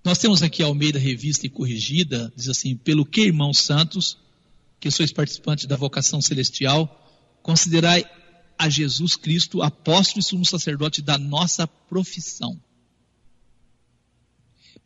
[0.04, 4.18] Nós temos aqui a Almeida Revista e Corrigida, diz assim: pelo que, irmãos santos,
[4.80, 6.88] que sois participantes da vocação celestial,
[7.42, 8.06] considerai
[8.58, 12.60] a Jesus Cristo, apóstolo e sumo sacerdote da nossa profissão.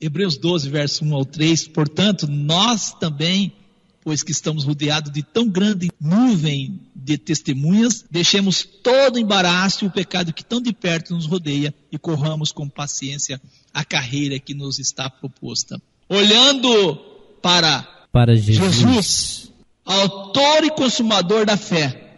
[0.01, 1.67] Hebreus 12, verso 1 ao 3.
[1.67, 3.51] Portanto, nós também,
[4.03, 9.87] pois que estamos rodeados de tão grande nuvem de testemunhas, deixemos todo o embaraço e
[9.87, 13.41] o pecado que tão de perto nos rodeia e corramos com paciência
[13.73, 15.81] a carreira que nos está proposta.
[16.07, 16.95] Olhando
[17.41, 18.75] para Para Jesus.
[18.75, 19.51] Jesus,
[19.85, 22.09] autor e consumador da fé,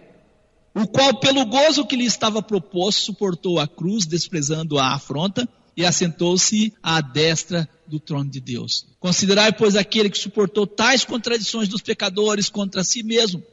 [0.74, 5.86] o qual, pelo gozo que lhe estava proposto, suportou a cruz, desprezando a afronta, e
[5.86, 8.86] assentou-se à destra do trono de Deus.
[9.00, 13.44] Considerai, pois, aquele que suportou tais contradições dos pecadores contra si mesmo,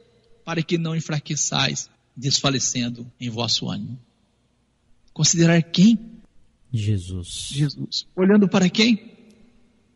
[0.43, 3.99] para que não enfraqueçais, desfalecendo em vosso ânimo.
[5.13, 5.97] Considerar quem?
[6.71, 7.49] Jesus.
[7.51, 8.05] Jesus.
[8.15, 9.17] Olhando para quem?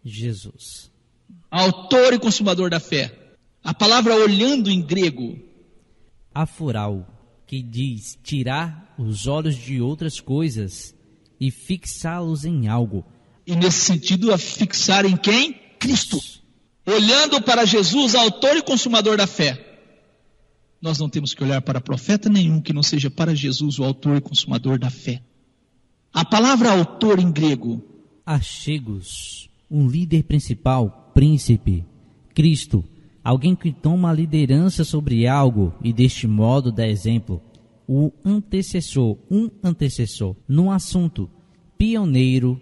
[0.03, 0.91] Jesus.
[1.49, 3.17] Autor e consumador da fé.
[3.63, 5.39] A palavra olhando em grego
[6.33, 7.07] Afural,
[7.45, 10.92] que diz tirar os olhos de outras coisas
[11.43, 13.03] e fixá-los em algo.
[13.45, 15.53] E nesse sentido, a fixar em quem?
[15.77, 16.17] Cristo.
[16.85, 19.77] Olhando para Jesus, autor e consumador da fé.
[20.81, 24.15] Nós não temos que olhar para profeta nenhum que não seja para Jesus, o autor
[24.15, 25.21] e consumador da fé.
[26.13, 27.83] A palavra autor em grego
[28.25, 31.83] Achegos, um líder principal, príncipe,
[32.33, 32.85] Cristo,
[33.21, 37.41] alguém que toma a liderança sobre algo e deste modo dá exemplo.
[37.85, 41.29] O antecessor, um antecessor, num assunto,
[41.83, 42.61] pioneiro,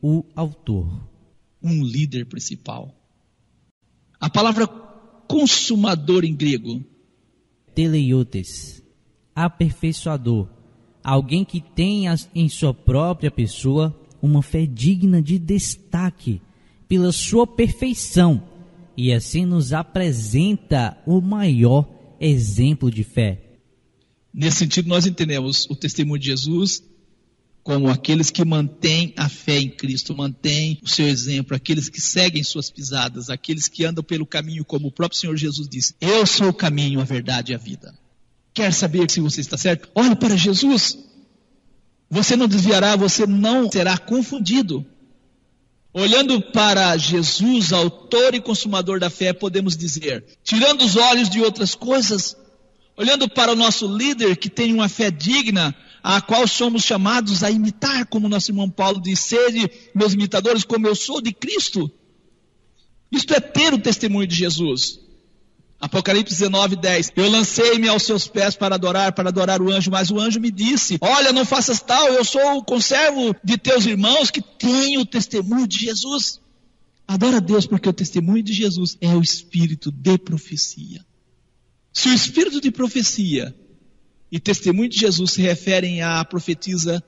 [0.00, 0.86] o autor.
[1.60, 2.94] um líder principal.
[4.20, 4.68] A palavra
[5.26, 6.80] consumador em grego
[7.74, 8.80] Teleiotes,
[9.34, 10.48] aperfeiçoador,
[11.02, 13.92] alguém que tenha em sua própria pessoa
[14.22, 16.40] uma fé digna de destaque
[16.86, 18.40] pela sua perfeição
[18.96, 21.88] e assim nos apresenta o maior
[22.20, 23.58] exemplo de fé.
[24.32, 26.88] Nesse sentido, nós entendemos o testemunho de Jesus
[27.62, 32.42] como aqueles que mantêm a fé em Cristo, mantêm o seu exemplo, aqueles que seguem
[32.42, 36.48] suas pisadas, aqueles que andam pelo caminho, como o próprio Senhor Jesus disse: Eu sou
[36.48, 37.94] o caminho, a verdade e a vida.
[38.52, 39.88] Quer saber se você está certo?
[39.94, 40.98] Olhe para Jesus.
[42.10, 44.84] Você não desviará, você não será confundido.
[45.92, 51.74] Olhando para Jesus, autor e consumador da fé, podemos dizer, tirando os olhos de outras
[51.74, 52.36] coisas,
[52.96, 57.50] olhando para o nosso líder que tem uma fé digna, a qual somos chamados a
[57.50, 61.90] imitar, como nosso irmão Paulo diz, sede meus imitadores, como eu sou de Cristo.
[63.10, 65.00] Isto é ter o testemunho de Jesus.
[65.80, 67.12] Apocalipse 19, 10.
[67.16, 70.50] Eu lancei-me aos seus pés para adorar, para adorar o anjo, mas o anjo me
[70.50, 75.06] disse: Olha, não faças tal, eu sou o conservo de teus irmãos que tem o
[75.06, 76.38] testemunho de Jesus.
[77.08, 81.04] Adora a Deus, porque o testemunho de Jesus é o espírito de profecia.
[81.92, 83.54] Se o espírito de profecia
[84.30, 87.02] e testemunho de Jesus se referem à profetisa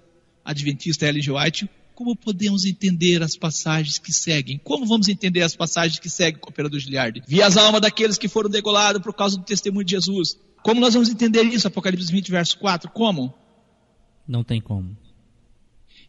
[0.45, 1.31] adventista Ellen G.
[1.31, 4.59] White, como podemos entender as passagens que seguem?
[4.59, 7.23] Como vamos entender as passagens que seguem, cooperador Giliardi?
[7.29, 10.39] Vi as almas daqueles que foram degolados por causa do testemunho de Jesus.
[10.63, 11.69] Como nós vamos entender isso?
[11.69, 12.91] Apocalipse 20, verso 4.
[12.91, 13.33] Como?
[14.27, 14.97] Não tem como.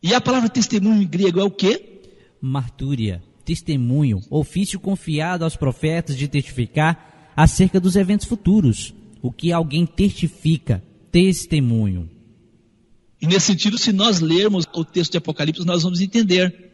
[0.01, 2.01] E a palavra testemunho em grego é o quê?
[2.41, 8.93] Martúria, testemunho, ofício confiado aos profetas de testificar acerca dos eventos futuros.
[9.21, 10.83] O que alguém testifica,
[11.13, 12.09] testemunho.
[13.21, 16.71] E nesse sentido, se nós lermos o texto de Apocalipse, nós vamos entender.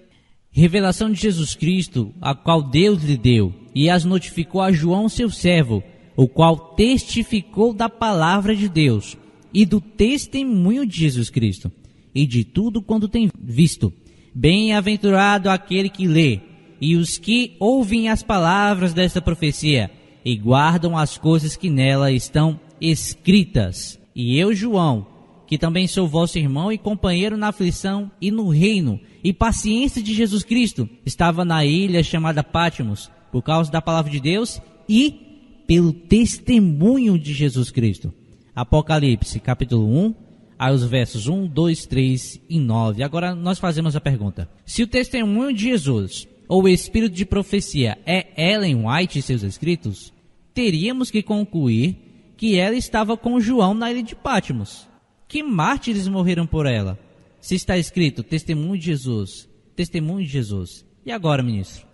[0.49, 5.29] Revelação de Jesus Cristo, a qual Deus lhe deu, e as notificou a João, seu
[5.29, 5.83] servo,
[6.15, 9.17] o qual testificou da palavra de Deus
[9.53, 11.71] e do testemunho de Jesus Cristo,
[12.15, 13.91] e de tudo quanto tem visto.
[14.33, 16.39] Bem-aventurado aquele que lê,
[16.79, 19.91] e os que ouvem as palavras desta profecia,
[20.23, 23.98] e guardam as coisas que nela estão escritas.
[24.15, 25.07] E eu, João,
[25.47, 30.13] que também sou vosso irmão e companheiro na aflição e no reino e paciência de
[30.13, 35.91] Jesus Cristo, estava na ilha chamada Pátimos, por causa da palavra de Deus e pelo
[35.91, 38.13] testemunho de Jesus Cristo.
[38.55, 40.15] Apocalipse, capítulo 1,
[40.59, 43.01] aos versos 1, 2, 3 e 9.
[43.01, 47.97] Agora nós fazemos a pergunta: se o testemunho de Jesus ou o espírito de profecia
[48.05, 50.13] é Ellen White e seus escritos,
[50.53, 52.08] teríamos que concluir
[52.39, 54.87] que ela estava com João na ilha de Pátimos.
[55.27, 56.97] Que mártires morreram por ela?
[57.41, 60.85] Se está escrito testemunho de Jesus, testemunho de Jesus.
[61.05, 61.85] E agora, ministro?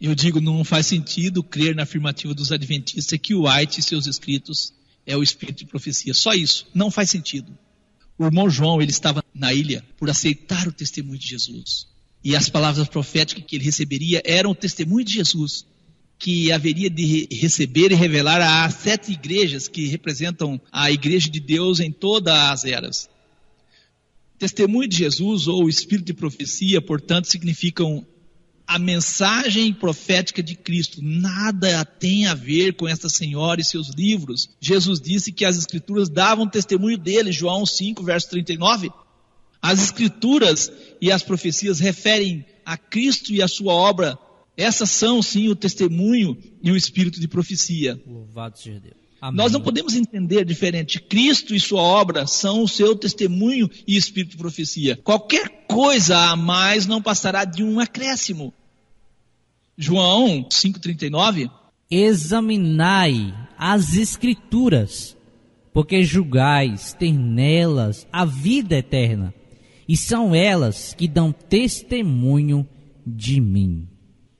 [0.00, 4.06] Eu digo, não faz sentido crer na afirmativa dos adventistas que o White e seus
[4.06, 4.72] escritos
[5.06, 6.14] é o espírito de profecia.
[6.14, 6.66] Só isso.
[6.72, 7.52] Não faz sentido.
[8.18, 11.86] O irmão João, ele estava na ilha por aceitar o testemunho de Jesus.
[12.24, 15.66] E as palavras proféticas que ele receberia eram o testemunho de Jesus,
[16.22, 21.80] que haveria de receber e revelar às sete igrejas que representam a igreja de Deus
[21.80, 23.10] em todas as eras.
[24.38, 28.06] Testemunho de Jesus ou espírito de profecia, portanto, significam
[28.64, 31.00] a mensagem profética de Cristo.
[31.02, 34.48] Nada tem a ver com esta senhora e seus livros.
[34.60, 38.92] Jesus disse que as escrituras davam testemunho dele, João 5, verso 39.
[39.60, 40.70] As escrituras
[41.00, 44.16] e as profecias referem a Cristo e a sua obra.
[44.62, 48.00] Essas são, sim, o testemunho e o espírito de profecia.
[48.06, 49.02] Louvado seja Deus.
[49.20, 49.36] Amém.
[49.36, 51.00] Nós não podemos entender diferente.
[51.00, 54.96] Cristo e sua obra são o seu testemunho e espírito de profecia.
[54.96, 58.52] Qualquer coisa a mais não passará de um acréscimo.
[59.76, 61.50] João 5,39.
[61.90, 65.16] Examinai as escrituras,
[65.72, 69.34] porque julgais ter nelas a vida eterna,
[69.88, 72.66] e são elas que dão testemunho
[73.06, 73.91] de mim.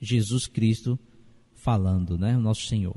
[0.03, 0.99] Jesus Cristo
[1.55, 2.35] falando, né?
[2.35, 2.95] O nosso Senhor.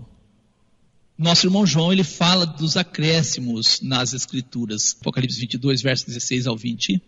[1.17, 4.97] Nosso irmão João, ele fala dos acréscimos nas escrituras.
[5.01, 7.01] Apocalipse 22, versos 16 ao 20.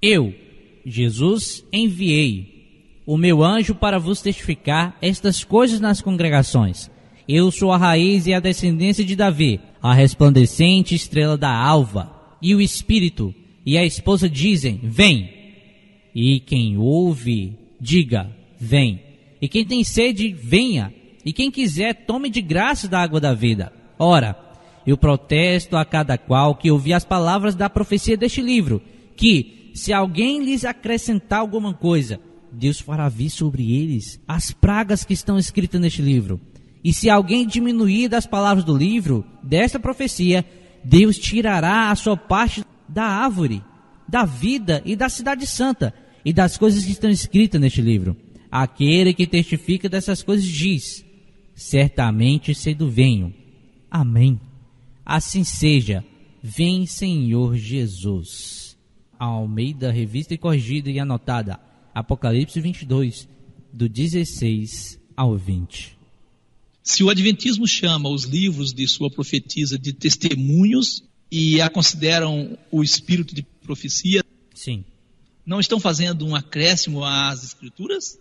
[0.00, 0.34] Eu,
[0.84, 6.90] Jesus, enviei o meu anjo para vos testificar estas coisas nas congregações.
[7.28, 12.10] Eu sou a raiz e a descendência de Davi, a resplandecente estrela da alva.
[12.40, 13.34] E o Espírito
[13.64, 15.30] e a esposa dizem: Vem.
[16.14, 19.05] E quem ouve, diga: Vem.
[19.46, 20.92] E quem tem sede, venha.
[21.24, 23.72] E quem quiser, tome de graça da água da vida.
[23.96, 24.36] Ora,
[24.84, 28.82] eu protesto a cada qual que ouvir as palavras da profecia deste livro,
[29.14, 32.18] que, se alguém lhes acrescentar alguma coisa,
[32.50, 36.40] Deus fará vir sobre eles as pragas que estão escritas neste livro.
[36.82, 40.44] E se alguém diminuir das palavras do livro, desta profecia,
[40.82, 43.62] Deus tirará a sua parte da árvore,
[44.08, 45.94] da vida e da cidade santa
[46.24, 48.16] e das coisas que estão escritas neste livro.
[48.50, 51.04] Aquele que testifica dessas coisas diz:
[51.54, 53.34] Certamente cedo venho.
[53.90, 54.40] Amém.
[55.04, 56.04] Assim seja.
[56.42, 58.76] Vem, Senhor Jesus.
[59.18, 61.58] Almeida, revista e corrigida e anotada.
[61.94, 63.26] Apocalipse 22,
[63.72, 65.96] do 16 ao 20.
[66.82, 72.84] Se o Adventismo chama os livros de sua profetisa de testemunhos e a consideram o
[72.84, 74.22] espírito de profecia,
[74.54, 74.84] Sim.
[75.44, 78.18] não estão fazendo um acréscimo às Escrituras?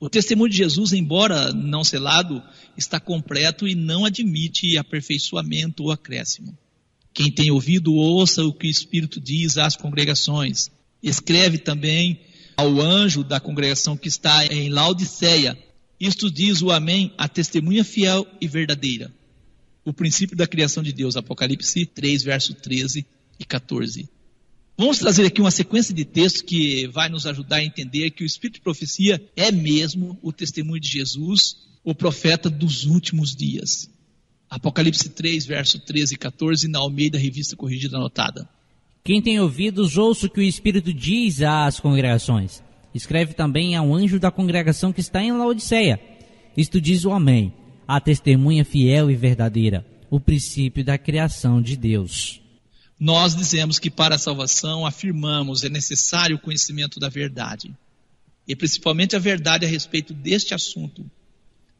[0.00, 2.42] O testemunho de Jesus, embora não selado,
[2.76, 6.56] está completo e não admite aperfeiçoamento ou acréscimo.
[7.12, 10.70] Quem tem ouvido, ouça o que o Espírito diz às congregações.
[11.02, 12.20] Escreve também
[12.56, 15.58] ao anjo da congregação que está em Laodiceia.
[15.98, 19.12] Isto diz o Amém, a testemunha fiel e verdadeira.
[19.84, 23.04] O princípio da criação de Deus, Apocalipse 3, verso 13
[23.38, 24.08] e 14.
[24.80, 28.26] Vamos trazer aqui uma sequência de textos que vai nos ajudar a entender que o
[28.26, 33.90] Espírito de profecia é mesmo o testemunho de Jesus, o profeta dos últimos dias.
[34.48, 38.48] Apocalipse 3, verso 13 e 14, na Almeida Revista Corrigida Anotada.
[39.02, 42.62] Quem tem ouvidos, ouça o que o Espírito diz às congregações.
[42.94, 46.00] Escreve também ao anjo da congregação que está em Laodiceia.
[46.56, 47.52] Isto diz o Amém,
[47.86, 52.40] a testemunha fiel e verdadeira, o princípio da criação de Deus.
[52.98, 57.72] Nós dizemos que para a salvação, afirmamos, é necessário o conhecimento da verdade.
[58.46, 61.08] E principalmente a verdade a respeito deste assunto.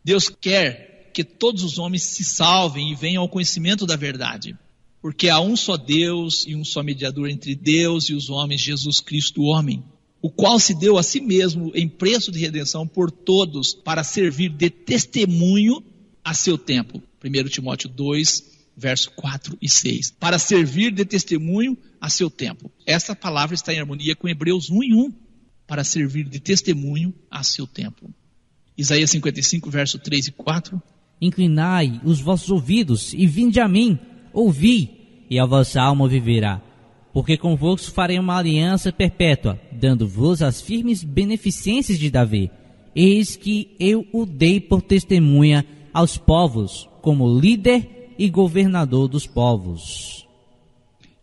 [0.05, 4.57] Deus quer que todos os homens se salvem e venham ao conhecimento da verdade.
[5.03, 9.01] Porque há um só Deus e um só mediador entre Deus e os homens, Jesus
[9.01, 9.83] Cristo, o homem,
[10.21, 14.51] o qual se deu a si mesmo em preço de redenção por todos para servir
[14.51, 15.83] de testemunho
[16.25, 17.03] a seu tempo.
[17.25, 20.12] 1 Timóteo 2, verso 4 e 6.
[20.20, 22.70] Para servir de testemunho a seu tempo.
[22.87, 25.12] Essa palavra está em harmonia com Hebreus 1 e 1.
[25.66, 28.09] Para servir de testemunho a seu tempo.
[28.76, 30.81] Isaías 55, verso 3 e 4.
[31.20, 33.99] Inclinai os vossos ouvidos e vinde a mim,
[34.33, 36.62] ouvi, e a vossa alma viverá.
[37.12, 42.51] Porque convosco farei uma aliança perpétua, dando-vos as firmes beneficências de Davi.
[42.95, 50.27] Eis que eu o dei por testemunha aos povos, como líder e governador dos povos.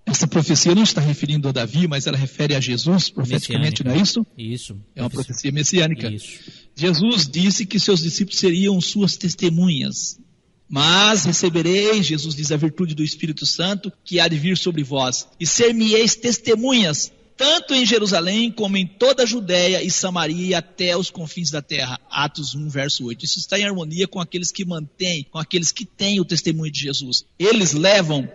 [0.06, 3.98] Essa profecia não está referindo a Davi, mas ela refere a Jesus, profeticamente, não é
[3.98, 4.26] isso?
[4.38, 4.80] Isso.
[4.96, 6.08] É uma profecia messiânica.
[6.08, 6.40] Isso.
[6.76, 10.20] Jesus disse que seus discípulos seriam suas testemunhas.
[10.70, 15.28] Mas recebereis, Jesus diz, a virtude do Espírito Santo que há de vir sobre vós,
[15.40, 21.10] e ser-me-eis testemunhas, tanto em Jerusalém como em toda a Judéia e Samaria até os
[21.10, 22.00] confins da terra.
[22.10, 23.26] Atos 1, verso 8.
[23.26, 26.82] Isso está em harmonia com aqueles que mantêm, com aqueles que têm o testemunho de
[26.82, 27.26] Jesus.
[27.38, 28.30] Eles levam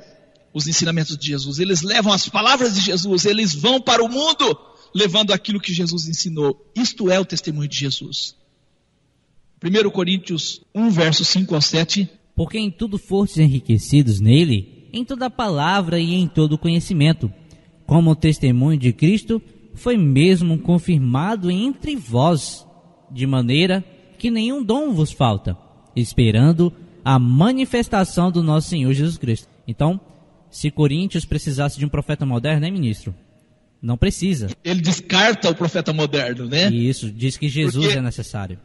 [0.52, 4.58] os ensinamentos de Jesus, eles levam as palavras de Jesus, eles vão para o mundo
[4.94, 6.70] levando aquilo que Jesus ensinou.
[6.74, 8.34] Isto é o testemunho de Jesus.
[9.62, 12.08] 1 Coríntios 1, verso 5 ao 7.
[12.34, 17.32] Porque em tudo fostes enriquecidos nele, em toda palavra e em todo conhecimento,
[17.90, 19.42] como o testemunho de Cristo
[19.74, 22.64] foi mesmo confirmado entre vós,
[23.10, 23.84] de maneira
[24.16, 25.56] que nenhum dom vos falta,
[25.96, 26.72] esperando
[27.04, 29.48] a manifestação do nosso Senhor Jesus Cristo.
[29.66, 30.00] Então,
[30.48, 33.12] se Coríntios precisasse de um profeta moderno, né, ministro?
[33.82, 34.46] Não precisa.
[34.62, 36.70] Ele descarta o profeta moderno, né?
[36.70, 38.60] Isso, diz que Jesus Porque- é necessário.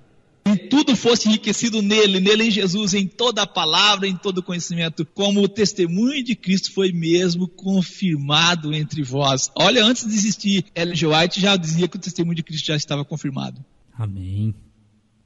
[0.47, 4.43] E tudo fosse enriquecido nele, nele em Jesus, em toda a palavra, em todo o
[4.43, 9.51] conhecimento, como o testemunho de Cristo foi mesmo confirmado entre vós.
[9.55, 11.07] Olha, antes de existir Ellen G.
[11.07, 13.65] White já dizia que o testemunho de Cristo já estava confirmado.
[13.97, 14.53] Amém.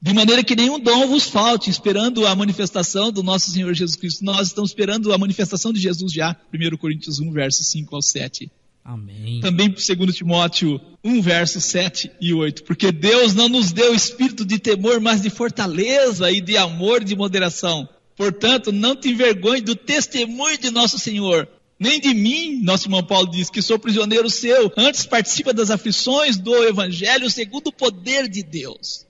[0.00, 4.24] De maneira que nenhum dom vos falte, esperando a manifestação do nosso Senhor Jesus Cristo.
[4.24, 6.34] Nós estamos esperando a manifestação de Jesus já.
[6.54, 8.50] 1 Coríntios 1, versos 5 ao 7.
[8.84, 9.40] Amém.
[9.40, 12.64] Também 2 Timóteo 1, versos 7 e 8.
[12.64, 17.04] Porque Deus não nos deu espírito de temor, mas de fortaleza e de amor e
[17.04, 17.88] de moderação.
[18.16, 21.48] Portanto, não te envergonhe do testemunho de nosso Senhor.
[21.78, 24.70] Nem de mim, nosso irmão Paulo diz, que sou prisioneiro seu.
[24.76, 29.06] Antes participa das aflições do Evangelho segundo o poder de Deus.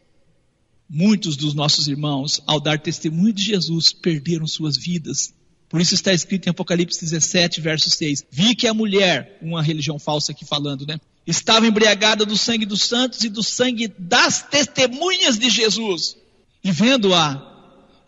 [0.88, 5.34] Muitos dos nossos irmãos, ao dar testemunho de Jesus, perderam suas vidas.
[5.70, 8.26] Por isso está escrito em Apocalipse 17, verso 6.
[8.28, 11.00] Vi que a mulher, uma religião falsa aqui falando, né?
[11.24, 16.16] Estava embriagada do sangue dos santos e do sangue das testemunhas de Jesus.
[16.64, 17.40] E vendo-a,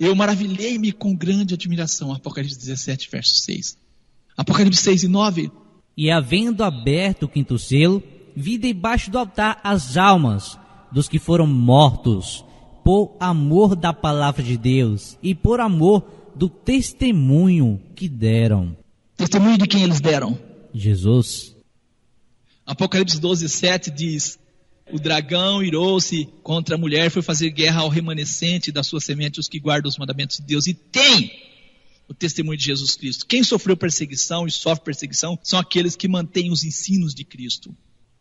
[0.01, 2.13] eu maravilhei-me com grande admiração.
[2.13, 3.79] Apocalipse 17, verso 6.
[4.37, 5.53] Apocalipse 6 e 9.
[5.97, 8.03] E havendo aberto o quinto selo,
[8.35, 10.59] vi debaixo do altar as almas
[10.91, 12.45] dos que foram mortos,
[12.85, 18.77] por amor da palavra de Deus e por amor do testemunho que deram.
[19.17, 20.39] Testemunho de quem eles deram?
[20.75, 21.55] Jesus.
[22.67, 24.39] Apocalipse 12, 7 diz:
[24.91, 29.49] O dragão irou-se contra a mulher, foi fazer guerra ao remanescente da sua semente, os
[29.49, 31.31] que guardam os mandamentos de Deus, e tem
[32.09, 33.27] o testemunho de Jesus Cristo.
[33.27, 37.75] Quem sofreu perseguição e sofre perseguição são aqueles que mantêm os ensinos de Cristo.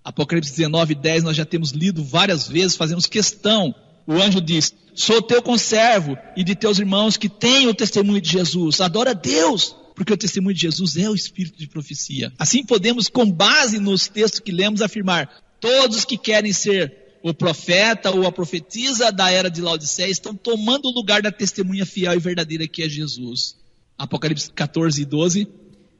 [0.03, 3.75] Apocalipse 19, 10 nós já temos lido várias vezes, fazemos questão.
[4.05, 8.29] O anjo diz: Sou teu conservo e de teus irmãos que têm o testemunho de
[8.29, 8.81] Jesus.
[8.81, 12.31] Adora Deus, porque o testemunho de Jesus é o espírito de profecia.
[12.37, 15.29] Assim podemos, com base nos textos que lemos, afirmar:
[15.59, 20.87] todos que querem ser o profeta ou a profetisa da era de Laodiceia estão tomando
[20.87, 23.55] o lugar da testemunha fiel e verdadeira que é Jesus.
[23.97, 25.47] Apocalipse 14 e 12.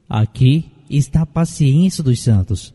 [0.10, 2.74] Aqui está a paciência dos santos.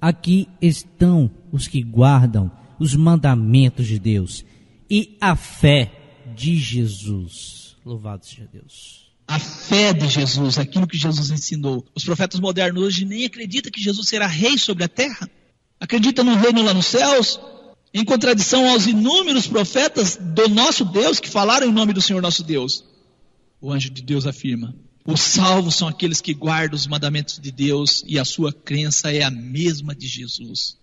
[0.00, 4.44] Aqui estão os que guardam os mandamentos de Deus
[4.90, 5.92] e a fé
[6.34, 7.76] de Jesus.
[7.84, 9.08] Louvado seja Deus.
[9.26, 11.84] A fé de Jesus, aquilo que Jesus ensinou.
[11.94, 15.30] Os profetas modernos hoje nem acreditam que Jesus será rei sobre a terra.
[15.78, 17.38] Acreditam no reino lá nos céus,
[17.92, 22.42] em contradição aos inúmeros profetas do nosso Deus que falaram em nome do Senhor nosso
[22.42, 22.84] Deus.
[23.60, 24.74] O anjo de Deus afirma:
[25.06, 29.22] os salvos são aqueles que guardam os mandamentos de Deus e a sua crença é
[29.22, 30.76] a mesma de Jesus.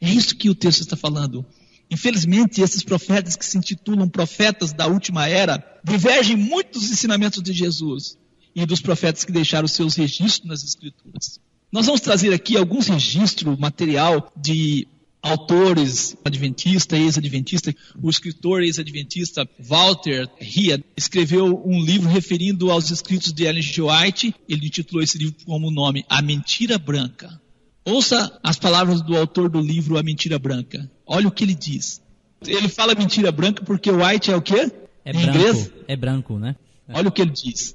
[0.00, 1.44] É isso que o texto está falando.
[1.90, 7.52] Infelizmente, esses profetas que se intitulam profetas da última era divergem muito dos ensinamentos de
[7.52, 8.18] Jesus
[8.54, 11.40] e dos profetas que deixaram seus registros nas Escrituras.
[11.70, 14.86] Nós vamos trazer aqui alguns registros, material de
[15.22, 17.74] autores adventista, ex-adventista.
[18.02, 23.82] O escritor ex-adventista Walter Ria escreveu um livro referindo aos escritos de Ellen G.
[23.82, 24.34] White.
[24.48, 27.40] Ele intitulou esse livro como nome A Mentira Branca.
[27.88, 30.90] Ouça as palavras do autor do livro A Mentira Branca.
[31.06, 32.02] Olha o que ele diz.
[32.46, 34.70] Ele fala mentira branca porque White é o quê?
[35.02, 35.72] É em branco, inglês?
[35.88, 36.54] é branco, né?
[36.86, 37.74] Olha o que ele diz.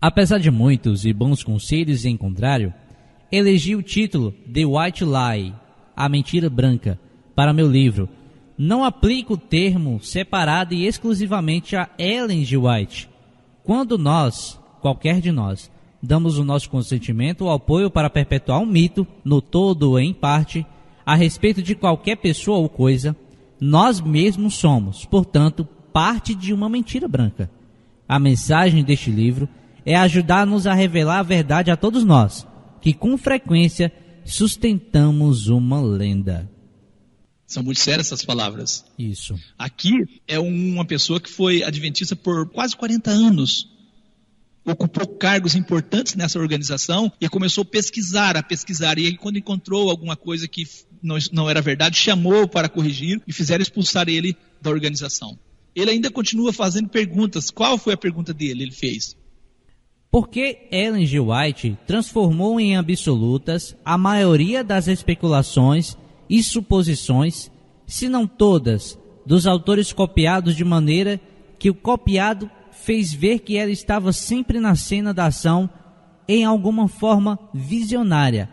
[0.00, 2.74] Apesar de muitos e bons conselhos em contrário,
[3.30, 5.54] elegi o título The White Lie,
[5.94, 6.98] a mentira branca,
[7.36, 8.08] para meu livro.
[8.58, 12.56] Não aplico o termo separado e exclusivamente a Ellen G.
[12.56, 13.08] White.
[13.62, 15.70] Quando nós, qualquer de nós,
[16.02, 20.66] damos o nosso consentimento ou apoio para perpetuar um mito, no todo ou em parte,
[21.04, 23.16] a respeito de qualquer pessoa ou coisa,
[23.60, 27.50] nós mesmos somos, portanto, parte de uma mentira branca.
[28.08, 29.48] A mensagem deste livro
[29.84, 32.46] é ajudar-nos a revelar a verdade a todos nós,
[32.80, 33.92] que com frequência
[34.24, 36.50] sustentamos uma lenda.
[37.46, 38.84] São muito sérias essas palavras.
[38.98, 39.34] Isso.
[39.58, 39.90] Aqui
[40.28, 43.66] é uma pessoa que foi adventista por quase 40 anos.
[44.70, 48.98] Ocupou cargos importantes nessa organização e começou a pesquisar, a pesquisar.
[48.98, 50.66] E aí, quando encontrou alguma coisa que
[51.02, 55.38] não, não era verdade, chamou para corrigir e fizeram expulsar ele da organização.
[55.74, 57.50] Ele ainda continua fazendo perguntas.
[57.50, 58.64] Qual foi a pergunta dele?
[58.64, 59.16] Ele fez:
[60.10, 61.20] Por que Ellen G.
[61.20, 65.96] White transformou em absolutas a maioria das especulações
[66.28, 67.50] e suposições,
[67.86, 71.20] se não todas, dos autores copiados de maneira
[71.58, 72.50] que o copiado
[72.88, 75.68] fez ver que ela estava sempre na cena da ação
[76.26, 78.48] em alguma forma visionária,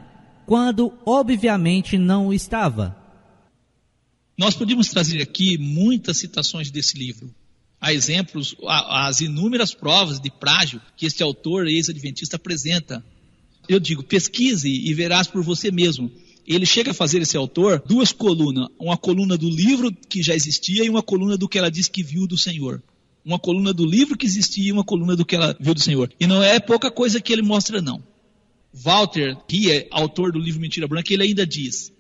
[0.45, 2.97] quando obviamente não o estava?
[4.37, 7.33] Nós podíamos trazer aqui muitas citações desse livro.
[7.79, 13.01] Há exemplos, as inúmeras provas de plágio que este autor ex-adventista apresenta.
[13.69, 16.11] Eu digo, pesquise e verás por você mesmo.
[16.45, 20.83] Ele chega a fazer esse autor duas colunas, uma coluna do livro que já existia
[20.83, 22.83] e uma coluna do que ela diz que viu do Senhor.
[23.25, 26.11] Uma coluna do livro que existia e uma coluna do que ela viu do Senhor.
[26.19, 28.01] E não é pouca coisa que ele mostra, não.
[28.71, 31.91] Walter, que é autor do livro Mentira Branca, ele ainda diz: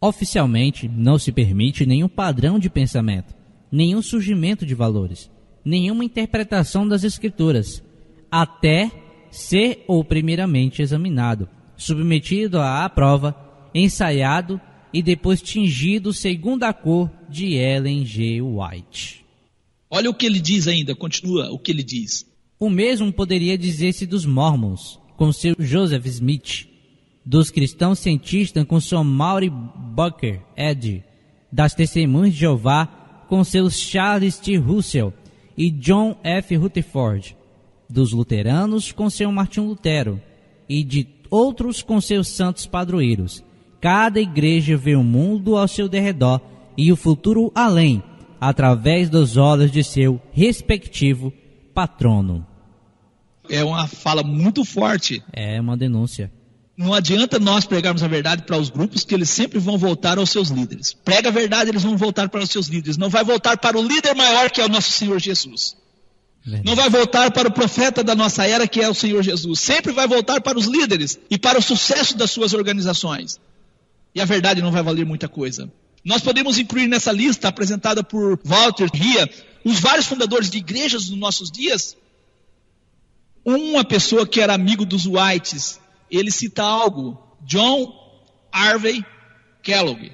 [0.00, 3.34] Oficialmente, não se permite nenhum padrão de pensamento,
[3.70, 5.30] nenhum surgimento de valores,
[5.64, 7.82] nenhuma interpretação das Escrituras,
[8.30, 8.90] até
[9.30, 13.36] ser ou primeiramente examinado, submetido à prova,
[13.74, 14.60] ensaiado
[14.92, 18.40] e depois tingido segundo a cor de Ellen G.
[18.40, 19.24] White.
[19.90, 22.24] Olha o que ele diz ainda, continua o que ele diz.
[22.58, 26.68] O mesmo poderia dizer-se dos Mormons, com seu Joseph Smith,
[27.26, 31.02] dos cristãos cientistas com seu Maury Bucker Ed,
[31.50, 32.86] das testemunhas de Jeová
[33.28, 34.56] com seus Charles T.
[34.56, 35.12] Russell
[35.56, 36.56] e John F.
[36.56, 37.36] Rutherford,
[37.88, 40.20] dos luteranos com seu Martinho Lutero
[40.68, 43.44] e de outros com seus santos padroeiros.
[43.80, 46.40] Cada igreja vê o mundo ao seu derredor
[46.76, 48.02] e o futuro além,
[48.40, 51.32] através dos olhos de seu respectivo
[51.74, 52.46] patrono.
[53.48, 55.22] É uma fala muito forte.
[55.32, 56.32] É uma denúncia.
[56.76, 60.30] Não adianta nós pregarmos a verdade para os grupos que eles sempre vão voltar aos
[60.30, 60.94] seus líderes.
[60.94, 62.96] Prega a verdade, eles vão voltar para os seus líderes.
[62.96, 65.76] Não vai voltar para o líder maior que é o nosso Senhor Jesus.
[66.42, 66.66] Verdade.
[66.66, 69.60] Não vai voltar para o profeta da nossa era, que é o Senhor Jesus.
[69.60, 73.38] Sempre vai voltar para os líderes e para o sucesso das suas organizações.
[74.14, 75.70] E a verdade não vai valer muita coisa.
[76.04, 79.28] Nós podemos incluir nessa lista apresentada por Walter Ria
[79.64, 81.96] os vários fundadores de igrejas dos nossos dias.
[83.44, 85.80] Uma pessoa que era amigo dos Whites,
[86.10, 87.18] ele cita algo.
[87.42, 87.92] John
[88.52, 89.04] Harvey
[89.62, 90.12] Kellogg,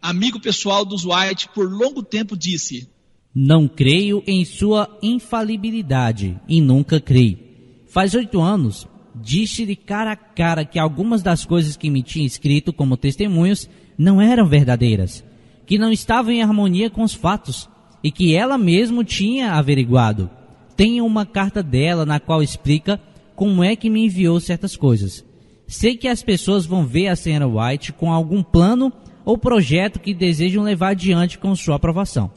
[0.00, 2.88] amigo pessoal dos White por longo tempo, disse:
[3.34, 7.84] Não creio em sua infalibilidade e nunca criei.
[7.86, 12.72] Faz oito anos, disse-lhe cara a cara que algumas das coisas que me tinha escrito
[12.72, 15.24] como testemunhos não eram verdadeiras,
[15.66, 17.68] que não estavam em harmonia com os fatos
[18.02, 20.30] e que ela mesma tinha averiguado.
[20.76, 23.00] Tenho uma carta dela na qual explica
[23.34, 25.24] como é que me enviou certas coisas.
[25.66, 28.92] Sei que as pessoas vão ver a senhora White com algum plano
[29.24, 32.30] ou projeto que desejam levar adiante com sua aprovação.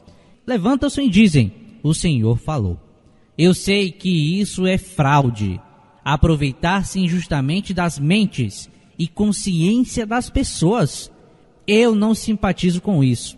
[0.46, 1.52] Levantam-se e dizem:
[1.82, 2.78] O Senhor falou.
[3.36, 5.60] Eu sei que isso é fraude,
[6.04, 11.12] aproveitar-se injustamente das mentes e consciência das pessoas.
[11.68, 13.36] Eu não simpatizo com isso.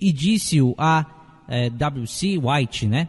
[0.00, 1.04] E disse-o a
[1.48, 2.38] eh, W.C.
[2.38, 3.08] White, né?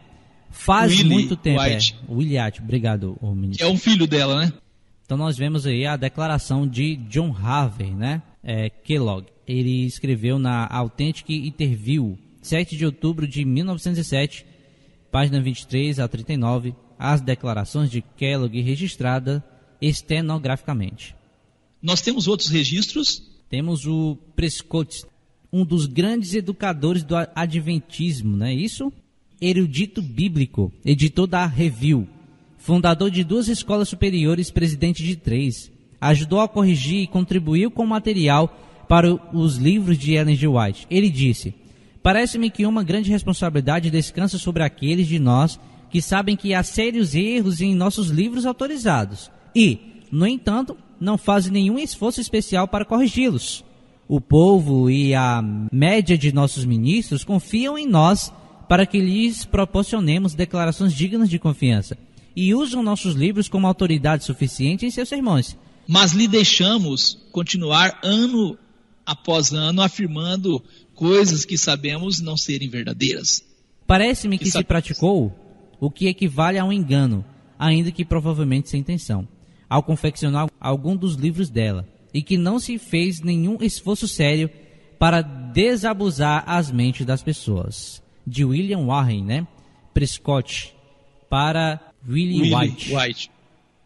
[0.50, 1.62] Faz Willie muito tempo.
[1.62, 1.94] White.
[1.94, 3.64] É, White, obrigado, ô ministro.
[3.64, 4.52] É um filho dela, né?
[5.04, 8.22] Então nós vemos aí a declaração de John Harvey, né?
[8.42, 9.26] É, Kellogg.
[9.46, 14.44] Ele escreveu na Authentic Interview, 7 de outubro de 1907,
[15.12, 19.44] página 23 a 39, as declarações de Kellogg registrada
[19.80, 21.14] estenograficamente.
[21.80, 23.22] Nós temos outros registros.
[23.48, 25.04] Temos o Prescott,
[25.52, 28.92] um dos grandes educadores do adventismo, não é isso?
[29.40, 32.08] Erudito bíblico, editor da Review,
[32.58, 35.70] fundador de duas escolas superiores, presidente de três.
[36.00, 38.48] Ajudou a corrigir e contribuiu com material
[38.88, 40.48] para os livros de Ellen G.
[40.48, 40.86] White.
[40.90, 41.54] Ele disse:
[42.02, 47.14] Parece-me que uma grande responsabilidade descansa sobre aqueles de nós que sabem que há sérios
[47.14, 53.64] erros em nossos livros autorizados e, no entanto, não fazem nenhum esforço especial para corrigi-los.
[54.08, 55.42] O povo e a
[55.72, 58.32] média de nossos ministros confiam em nós
[58.68, 61.96] para que lhes proporcionemos declarações dignas de confiança
[62.34, 65.56] e usam nossos livros como autoridade suficiente em seus sermões.
[65.88, 68.58] Mas lhe deixamos continuar ano
[69.04, 70.62] após ano afirmando
[70.94, 73.42] coisas que sabemos não serem verdadeiras.
[73.86, 75.32] Parece-me que Isso se praticou
[75.80, 77.24] o que equivale a um engano,
[77.58, 79.28] ainda que provavelmente sem intenção,
[79.68, 84.50] ao confeccionar algum dos livros dela, e que não se fez nenhum esforço sério
[84.98, 88.02] para desabusar as mentes das pessoas.
[88.26, 89.46] De William Warren, né?
[89.92, 90.74] Prescott,
[91.28, 93.30] para Willie, Willie White, White.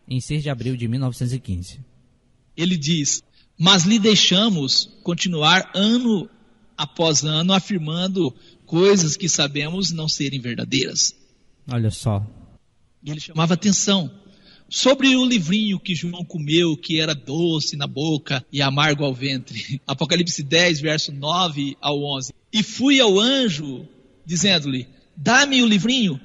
[0.09, 1.81] em 6 de abril de 1915.
[2.57, 3.22] Ele diz:
[3.59, 6.28] Mas lhe deixamos continuar ano
[6.76, 11.14] após ano afirmando coisas que sabemos não serem verdadeiras.
[11.70, 12.24] Olha só.
[13.03, 14.11] E ele chamava atenção
[14.71, 19.83] sobre o livrinho que João comeu, que era doce na boca e amargo ao ventre.
[19.85, 22.33] Apocalipse 10, verso 9 ao 11.
[22.53, 23.87] E fui ao anjo,
[24.25, 26.21] dizendo-lhe: Dá-me o livrinho.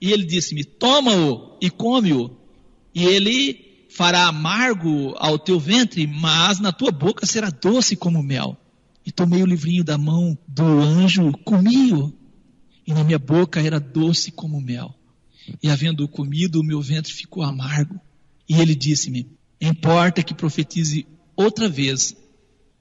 [0.00, 2.30] E ele disse-me: Toma-o e come-o.
[2.94, 8.56] E ele fará amargo ao teu ventre, mas na tua boca será doce como mel.
[9.06, 12.12] E tomei o livrinho da mão do anjo, comi-o,
[12.86, 14.94] e na minha boca era doce como mel.
[15.62, 17.98] E havendo comido, o meu ventre ficou amargo.
[18.48, 19.26] E ele disse-me:
[19.60, 22.16] Importa que profetize outra vez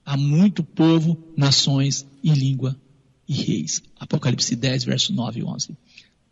[0.05, 2.79] a muito povo, nações e língua
[3.27, 3.81] e reis.
[3.99, 5.77] Apocalipse 10, verso 9 e 11.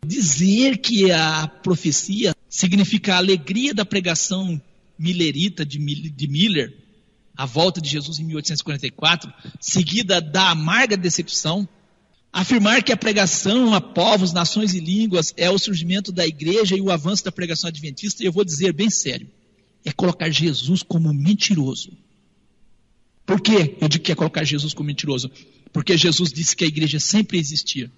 [0.06, 4.60] Dizer que a profecia significa a alegria da pregação
[4.98, 6.76] millerita de Mil- de Miller,
[7.36, 11.66] a volta de Jesus em 1844, seguida da amarga decepção,
[12.32, 16.80] Afirmar que a pregação a povos, nações e línguas é o surgimento da igreja e
[16.80, 19.28] o avanço da pregação adventista, eu vou dizer bem sério,
[19.84, 21.92] é colocar Jesus como mentiroso.
[23.26, 25.30] Por que eu digo que é colocar Jesus como mentiroso?
[25.72, 27.90] Porque Jesus disse que a igreja sempre existia.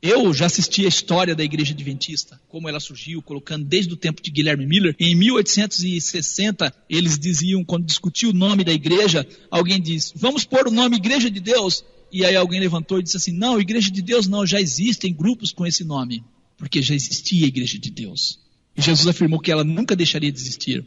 [0.00, 4.22] Eu já assisti a história da igreja adventista, como ela surgiu, colocando desde o tempo
[4.22, 4.94] de Guilherme Miller.
[4.98, 10.70] Em 1860, eles diziam, quando discutiu o nome da igreja, alguém disse, vamos pôr o
[10.70, 11.84] nome Igreja de Deus.
[12.10, 15.52] E aí alguém levantou e disse assim, não, Igreja de Deus não, já existem grupos
[15.52, 16.24] com esse nome.
[16.56, 18.40] Porque já existia a Igreja de Deus.
[18.76, 20.84] E Jesus afirmou que ela nunca deixaria de existir.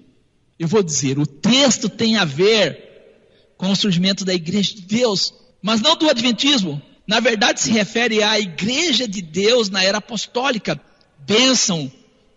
[0.57, 2.91] Eu vou dizer, o texto tem a ver
[3.57, 6.81] com o surgimento da Igreja de Deus, mas não do Adventismo.
[7.07, 10.79] Na verdade, se refere à Igreja de Deus na era apostólica.
[11.25, 11.91] Bênção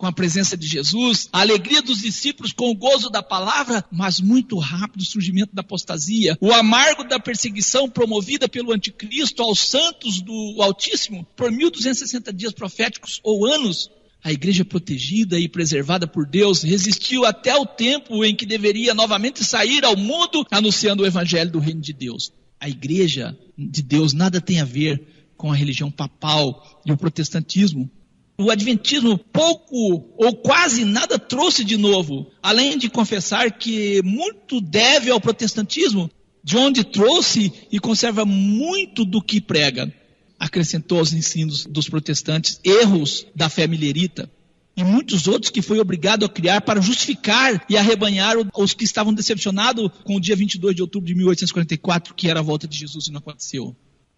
[0.05, 4.21] com a presença de Jesus, a alegria dos discípulos com o gozo da palavra, mas
[4.21, 10.21] muito rápido o surgimento da apostasia, o amargo da perseguição promovida pelo anticristo aos santos
[10.21, 13.91] do Altíssimo por 1260 dias proféticos ou anos,
[14.23, 19.45] A igreja protegida e preservada por Deus resistiu até o tempo em que deveria novamente
[19.45, 22.33] sair ao mundo anunciando o evangelho do reino de Deus.
[22.59, 25.03] A igreja de Deus nada tem a ver
[25.37, 27.91] com a religião papal e o protestantismo.
[28.37, 35.11] O adventismo pouco ou quase nada trouxe de novo, além de confessar que muito deve
[35.11, 36.11] ao protestantismo,
[36.43, 39.93] de onde trouxe e conserva muito do que prega
[40.39, 44.31] acrescentou aos ensinos dos protestantes erros da fé millerita
[44.77, 49.15] e muitos outros que foi obrigado a criar para justificar e arrebanhar os que estavam
[49.15, 53.07] decepcionados com o dia 22 de outubro de 1844, que era a volta de Jesus
[53.07, 53.75] e não aconteceu.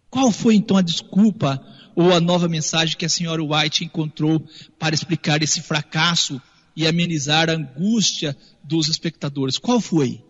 [0.09, 1.63] Qual foi então a desculpa
[1.97, 4.41] ou a nova mensagem que a senhora White encontrou
[4.79, 6.41] para explicar esse fracasso
[6.77, 9.57] e amenizar a angústia dos espectadores?
[9.57, 10.23] Qual foi?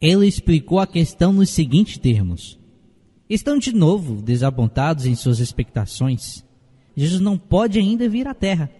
[0.00, 2.56] Ele explicou a questão nos seguintes termos:
[3.28, 6.44] estão de novo desapontados em suas expectações.
[6.96, 8.70] Jesus não pode ainda vir à terra.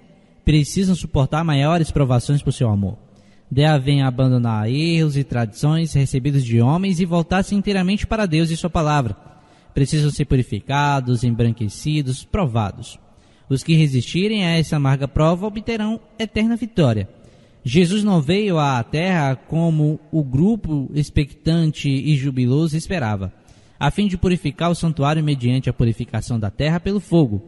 [0.44, 2.96] Precisam suportar maiores provações por seu amor.
[3.50, 8.70] Devem abandonar erros e tradições recebidos de homens e voltar-se inteiramente para Deus e Sua
[8.70, 9.35] palavra.
[9.76, 12.98] Precisam ser purificados, embranquecidos, provados.
[13.46, 17.06] Os que resistirem a essa amarga prova obterão eterna vitória.
[17.62, 23.32] Jesus não veio à terra como o grupo expectante e jubiloso esperava
[23.78, 27.42] a fim de purificar o santuário mediante a purificação da terra pelo fogo.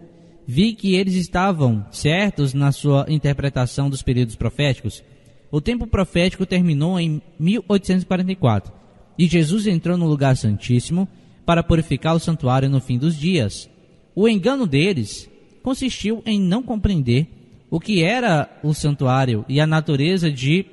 [0.47, 5.03] Vi que eles estavam certos na sua interpretação dos períodos proféticos.
[5.51, 8.73] O tempo profético terminou em 1844
[9.19, 11.09] e Jesus entrou no lugar santíssimo
[11.49, 13.71] para purificar o santuário no fim dos dias.
[14.15, 15.31] O engano deles
[15.63, 17.27] consistiu em não compreender
[17.71, 20.67] o que era o santuário e a natureza de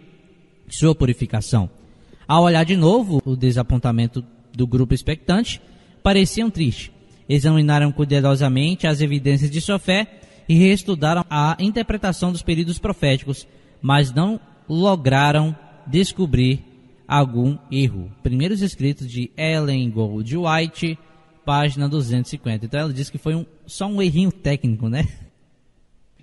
[0.67, 1.69] sua purificação.
[2.27, 4.21] Ao olhar de novo o desapontamento
[4.53, 5.61] do grupo expectante
[6.03, 6.91] pareciam tristes.
[7.29, 13.47] Examinaram cuidadosamente as evidências de sua fé e reestudaram a interpretação dos períodos proféticos,
[13.81, 15.55] mas não lograram
[15.87, 16.61] descobrir
[17.07, 18.11] algum erro.
[18.23, 20.97] Primeiros escritos de Ellen Gold White,
[21.45, 22.65] página 250.
[22.65, 25.07] Então ela diz que foi um, só um errinho técnico, né?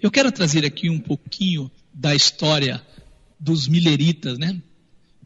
[0.01, 2.83] Eu quero trazer aqui um pouquinho da história
[3.39, 4.61] dos mileritas, né?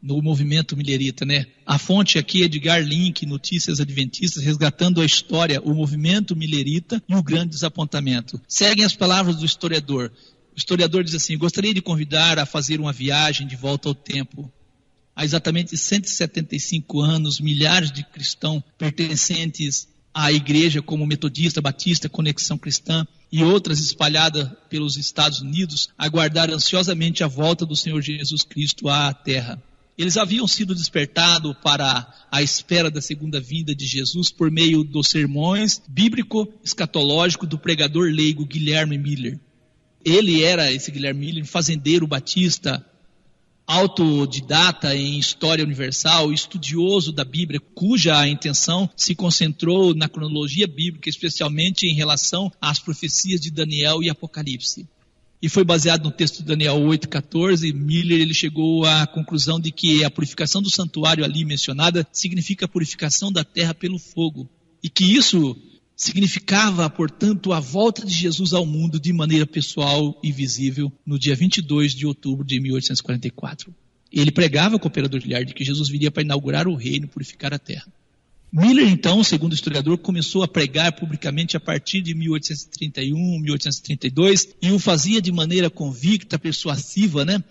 [0.03, 1.47] no movimento milherita, né?
[1.65, 7.15] A fonte aqui é Edgar Link, Notícias Adventistas, resgatando a história, o movimento milherita e
[7.15, 8.41] o grande desapontamento.
[8.47, 10.13] Seguem as palavras do historiador.
[10.55, 14.51] O historiador diz assim: Gostaria de convidar a fazer uma viagem de volta ao tempo.
[15.17, 23.07] Há exatamente 175 anos, milhares de cristãos pertencentes à igreja, como Metodista, Batista, Conexão Cristã
[23.33, 29.15] e outras espalhadas pelos Estados Unidos, aguardaram ansiosamente a volta do Senhor Jesus Cristo à
[29.15, 29.63] Terra.
[29.97, 35.09] Eles haviam sido despertados para a espera da segunda vinda de Jesus por meio dos
[35.09, 39.41] sermões bíblico-escatológico do pregador leigo Guilherme Miller.
[40.05, 42.85] Ele era, esse Guilherme Miller, fazendeiro batista,
[43.67, 51.87] autodidata em história universal, estudioso da Bíblia, cuja intenção se concentrou na cronologia bíblica, especialmente
[51.87, 54.87] em relação às profecias de Daniel e Apocalipse
[55.41, 60.03] e foi baseado no texto de Daniel 8,14, Miller ele chegou à conclusão de que
[60.03, 64.49] a purificação do santuário ali mencionada significa a purificação da terra pelo fogo.
[64.83, 65.57] E que isso
[65.97, 71.35] significava, portanto, a volta de Jesus ao mundo de maneira pessoal e visível no dia
[71.35, 73.75] 22 de outubro de 1844.
[74.13, 77.55] Ele pregava com o operador de que Jesus viria para inaugurar o reino e purificar
[77.55, 77.91] a terra.
[78.53, 84.71] Miller, então, segundo o historiador, começou a pregar publicamente a partir de 1831, 1832 e
[84.71, 87.43] o fazia de maneira convicta, persuasiva, né?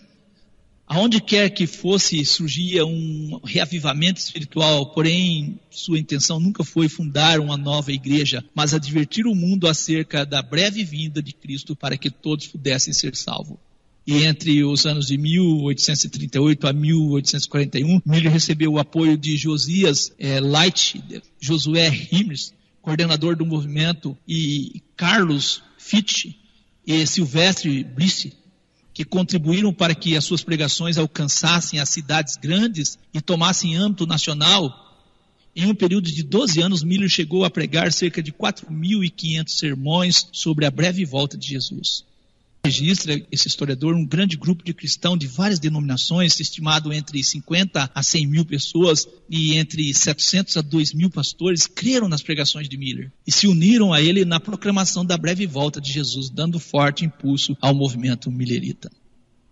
[0.87, 7.57] Aonde quer que fosse, surgia um reavivamento espiritual, porém, sua intenção nunca foi fundar uma
[7.57, 12.47] nova igreja, mas advertir o mundo acerca da breve vinda de Cristo para que todos
[12.47, 13.57] pudessem ser salvos.
[14.05, 20.39] E entre os anos de 1838 a 1841, Miller recebeu o apoio de Josias é,
[20.39, 21.03] Light,
[21.39, 26.35] Josué Himmers, coordenador do movimento, e Carlos Fitch
[26.85, 28.33] e Silvestre Brice,
[28.95, 34.73] que contribuíram para que as suas pregações alcançassem as cidades grandes e tomassem âmbito nacional.
[35.55, 40.65] Em um período de 12 anos, Miller chegou a pregar cerca de 4.500 sermões sobre
[40.65, 42.03] a breve volta de Jesus
[42.65, 48.03] registra esse historiador um grande grupo de cristãos de várias denominações, estimado entre 50 a
[48.03, 53.11] 100 mil pessoas e entre 700 a 2 mil pastores, creram nas pregações de Miller
[53.25, 57.55] e se uniram a ele na proclamação da breve volta de Jesus, dando forte impulso
[57.61, 58.91] ao movimento millerita.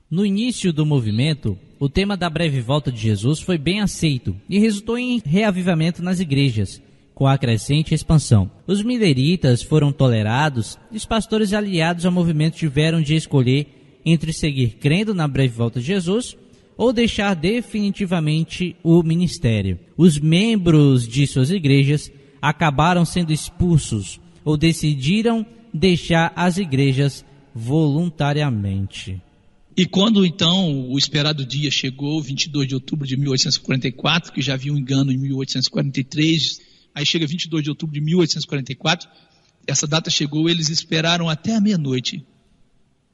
[0.10, 4.60] No início do movimento, o tema da breve volta de Jesus foi bem aceito e
[4.60, 6.82] resultou em reavivamento nas igrejas,
[7.14, 8.50] com a crescente expansão.
[8.66, 14.78] Os mileritas foram tolerados e os pastores aliados ao movimento tiveram de escolher entre seguir
[14.80, 16.36] crendo na breve volta de Jesus
[16.76, 19.80] ou deixar definitivamente o ministério.
[19.96, 22.12] Os membros de suas igrejas
[22.42, 29.22] acabaram sendo expulsos ou decidiram deixar as igrejas voluntariamente.
[29.76, 34.72] E quando então o esperado dia chegou, 22 de outubro de 1844, que já havia
[34.72, 36.62] um engano em 1843,
[36.94, 39.10] aí chega 22 de outubro de 1844,
[39.66, 42.26] essa data chegou, eles esperaram até a meia-noite,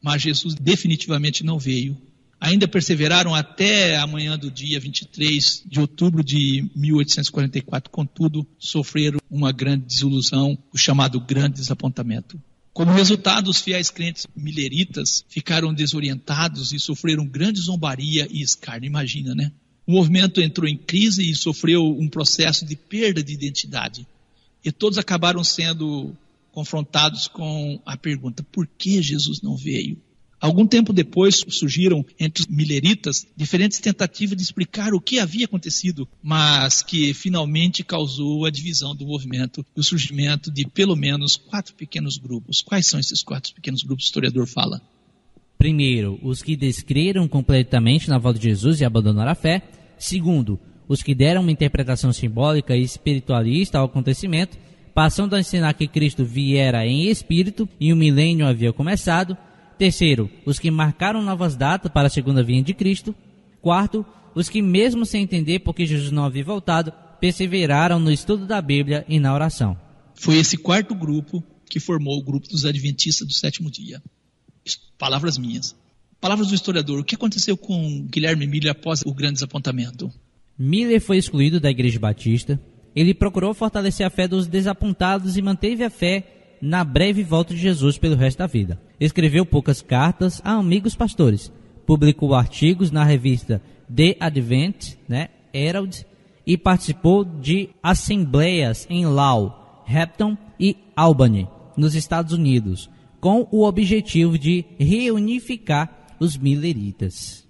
[0.02, 1.98] mas Jesus definitivamente não veio.
[2.42, 9.52] Ainda perseveraram até a manhã do dia 23 de outubro de 1844, contudo, sofreram uma
[9.52, 12.42] grande desilusão, o chamado grande desapontamento.
[12.72, 18.88] Como resultado, os fiéis crentes mileritas ficaram desorientados e sofreram grande zombaria e escárnio.
[18.88, 19.52] Imagina, né?
[19.90, 24.06] O movimento entrou em crise e sofreu um processo de perda de identidade.
[24.64, 26.16] E todos acabaram sendo
[26.52, 29.98] confrontados com a pergunta: por que Jesus não veio?
[30.40, 36.08] Algum tempo depois surgiram entre os mileritas diferentes tentativas de explicar o que havia acontecido,
[36.22, 41.74] mas que finalmente causou a divisão do movimento e o surgimento de pelo menos quatro
[41.74, 42.62] pequenos grupos.
[42.62, 44.06] Quais são esses quatro pequenos grupos?
[44.06, 44.80] O historiador fala.
[45.58, 49.79] Primeiro, os que descreram completamente na volta de Jesus e abandonaram a fé.
[50.00, 54.58] Segundo, os que deram uma interpretação simbólica e espiritualista ao acontecimento,
[54.96, 59.38] passando a ensinar que Cristo viera em espírito e o milênio havia começado.
[59.78, 63.14] Terceiro, os que marcaram novas datas para a segunda vinda de Cristo.
[63.62, 68.62] Quarto, os que, mesmo sem entender porque Jesus não havia voltado, perseveraram no estudo da
[68.62, 69.78] Bíblia e na oração.
[70.16, 74.02] Foi esse quarto grupo que formou o grupo dos Adventistas do sétimo dia.
[74.98, 75.76] Palavras minhas.
[76.22, 77.00] Palavras do historiador.
[77.00, 80.12] O que aconteceu com Guilherme Miller após o grande desapontamento?
[80.58, 82.60] Miller foi excluído da Igreja Batista.
[82.94, 87.62] Ele procurou fortalecer a fé dos desapontados e manteve a fé na breve volta de
[87.62, 88.82] Jesus pelo resto da vida.
[89.00, 91.52] Escreveu poucas cartas a amigos pastores,
[91.86, 93.62] publicou artigos na revista
[93.94, 96.06] The Advent, né, Herald,
[96.46, 101.48] e participou de assembleias em Lau, Hampton e Albany,
[101.78, 102.90] nos Estados Unidos,
[103.22, 107.48] com o objetivo de reunificar os mileritas.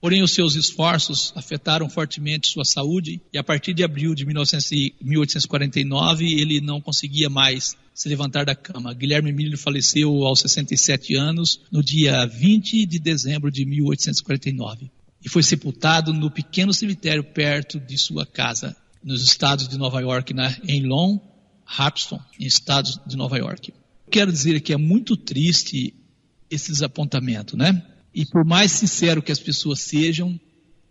[0.00, 6.26] Porém, os seus esforços afetaram fortemente sua saúde e a partir de abril de 1849
[6.26, 8.92] ele não conseguia mais se levantar da cama.
[8.92, 14.90] Guilherme Miller faleceu aos 67 anos no dia 20 de dezembro de 1849
[15.24, 20.34] e foi sepultado no pequeno cemitério perto de sua casa, nos estados de Nova York,
[20.34, 21.18] na, em Long
[21.64, 23.72] Harpston, em estados de Nova York.
[24.10, 25.94] Quero dizer que é muito triste
[26.50, 27.82] esse desapontamento, né?
[28.14, 30.38] E por mais sincero que as pessoas sejam,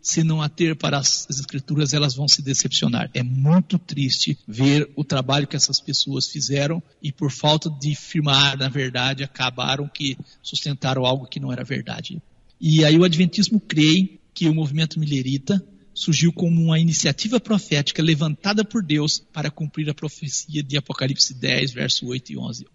[0.02, 3.10] se não ater para as escrituras, elas vão se decepcionar.
[3.14, 8.58] É muito triste ver o trabalho que essas pessoas fizeram e por falta de firmar
[8.58, 12.22] na verdade, acabaram que sustentaram algo que não era verdade.
[12.60, 18.66] E aí o adventismo crê que o movimento millerita surgiu como uma iniciativa profética levantada
[18.66, 22.66] por Deus para cumprir a profecia de Apocalipse 10, verso 8 e 11.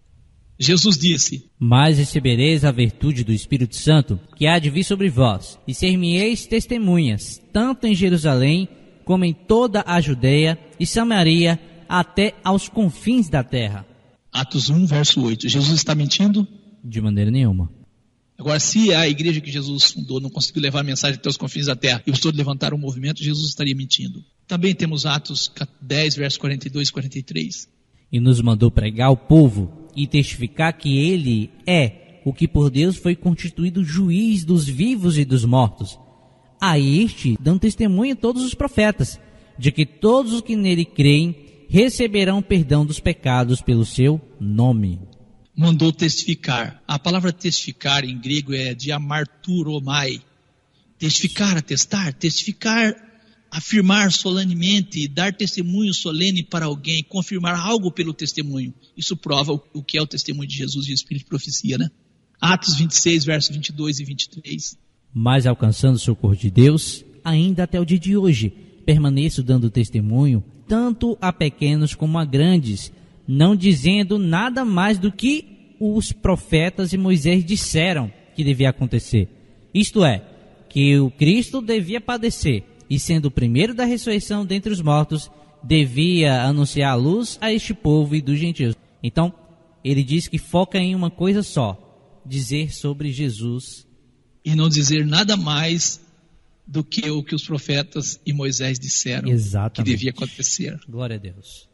[0.59, 5.57] Jesus disse: Mas recebereis a virtude do Espírito Santo, que há de vir sobre vós,
[5.65, 8.67] e ser-me-eis testemunhas, tanto em Jerusalém,
[9.05, 11.57] como em toda a Judéia e Samaria,
[11.87, 13.85] até aos confins da terra.
[14.31, 15.47] Atos 1, verso 8.
[15.47, 16.45] Jesus está mentindo?
[16.83, 17.71] De maneira nenhuma.
[18.37, 21.65] Agora, se a igreja que Jesus fundou não conseguiu levar a mensagem até os confins
[21.65, 24.23] da terra e os todos levantaram o movimento, Jesus estaria mentindo.
[24.47, 25.51] Também temos Atos
[25.81, 27.69] 10, versos 42 e 43.
[28.11, 32.97] E nos mandou pregar ao povo e testificar que ele é o que por Deus
[32.97, 35.97] foi constituído juiz dos vivos e dos mortos.
[36.59, 39.19] A este dão testemunho todos os profetas,
[39.57, 41.35] de que todos os que nele creem
[41.69, 44.99] receberão perdão dos pecados pelo seu nome.
[45.55, 46.81] Mandou testificar.
[46.87, 50.21] A palavra testificar em grego é diamarturomai.
[50.97, 53.08] Testificar, atestar, testificar
[53.51, 58.73] afirmar solenemente, dar testemunho solene para alguém, confirmar algo pelo testemunho.
[58.95, 61.89] Isso prova o que é o testemunho de Jesus e o Espírito de profecia, né?
[62.39, 64.77] Atos 26, versos 22 e 23.
[65.13, 68.53] Mas alcançando o socorro de Deus, ainda até o dia de hoje,
[68.85, 72.91] permaneço dando testemunho, tanto a pequenos como a grandes,
[73.27, 79.27] não dizendo nada mais do que os profetas e Moisés disseram que devia acontecer.
[79.73, 80.23] Isto é,
[80.69, 85.29] que o Cristo devia padecer e sendo o primeiro da ressurreição dentre os mortos,
[85.63, 88.75] devia anunciar a luz a este povo e dos gentios.
[89.03, 89.33] Então,
[89.83, 93.87] ele diz que foca em uma coisa só: dizer sobre Jesus.
[94.43, 96.01] E não dizer nada mais
[96.65, 99.75] do que o que os profetas e Moisés disseram Exatamente.
[99.75, 100.79] que devia acontecer.
[100.87, 101.67] Glória a Deus.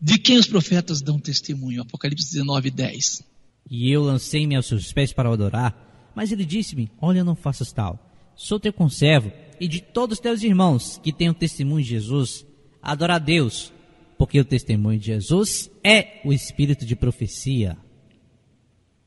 [0.00, 1.82] De quem os profetas dão testemunho?
[1.82, 3.22] Apocalipse 19, 10.
[3.70, 6.12] E eu lancei-me aos seus pés para adorar.
[6.14, 8.13] Mas ele disse-me: Olha, não faças tal.
[8.36, 12.44] Sou teu conservo e de todos os teus irmãos que têm o testemunho de Jesus,
[12.82, 13.72] adora a Deus,
[14.18, 17.76] porque o testemunho de Jesus é o espírito de profecia.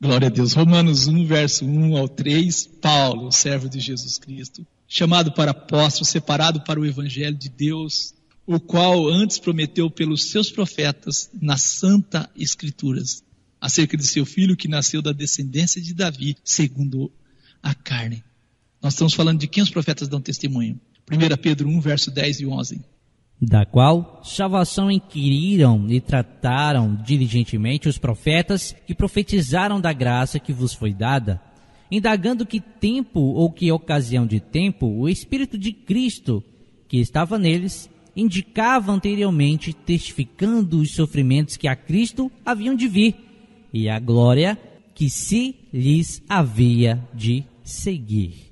[0.00, 0.52] Glória a Deus.
[0.52, 2.66] Romanos 1, verso 1 ao 3.
[2.80, 8.14] Paulo, servo de Jesus Cristo, chamado para apóstolo, separado para o evangelho de Deus,
[8.46, 13.22] o qual antes prometeu pelos seus profetas nas santa escrituras,
[13.60, 17.12] acerca de seu filho que nasceu da descendência de Davi, segundo
[17.62, 18.22] a carne.
[18.88, 20.80] Nós estamos falando de quem os profetas dão testemunho.
[21.12, 22.80] 1 Pedro 1, verso 10 e 11.
[23.38, 30.72] da qual salvação inquiriram e trataram diligentemente os profetas que profetizaram da graça que vos
[30.72, 31.38] foi dada,
[31.90, 36.42] indagando que tempo ou que ocasião de tempo o Espírito de Cristo,
[36.88, 43.14] que estava neles, indicava anteriormente, testificando os sofrimentos que a Cristo haviam de vir
[43.70, 44.58] e a glória
[44.94, 48.47] que se lhes havia de seguir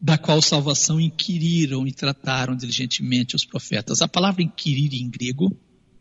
[0.00, 4.00] da qual salvação inquiriram e trataram diligentemente os profetas.
[4.00, 5.56] A palavra inquirir em grego,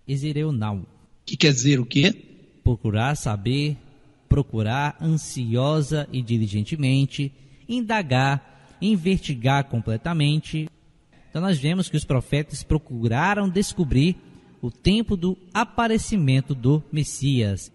[0.08, 0.86] Exereunau.
[1.26, 2.14] que quer dizer o quê?
[2.64, 3.78] Procurar saber,
[4.30, 7.32] procurar ansiosa e diligentemente,
[7.68, 10.70] indagar, investigar completamente.
[11.30, 14.16] Então nós vemos que os profetas procuraram descobrir
[14.62, 17.72] o tempo do aparecimento do Messias.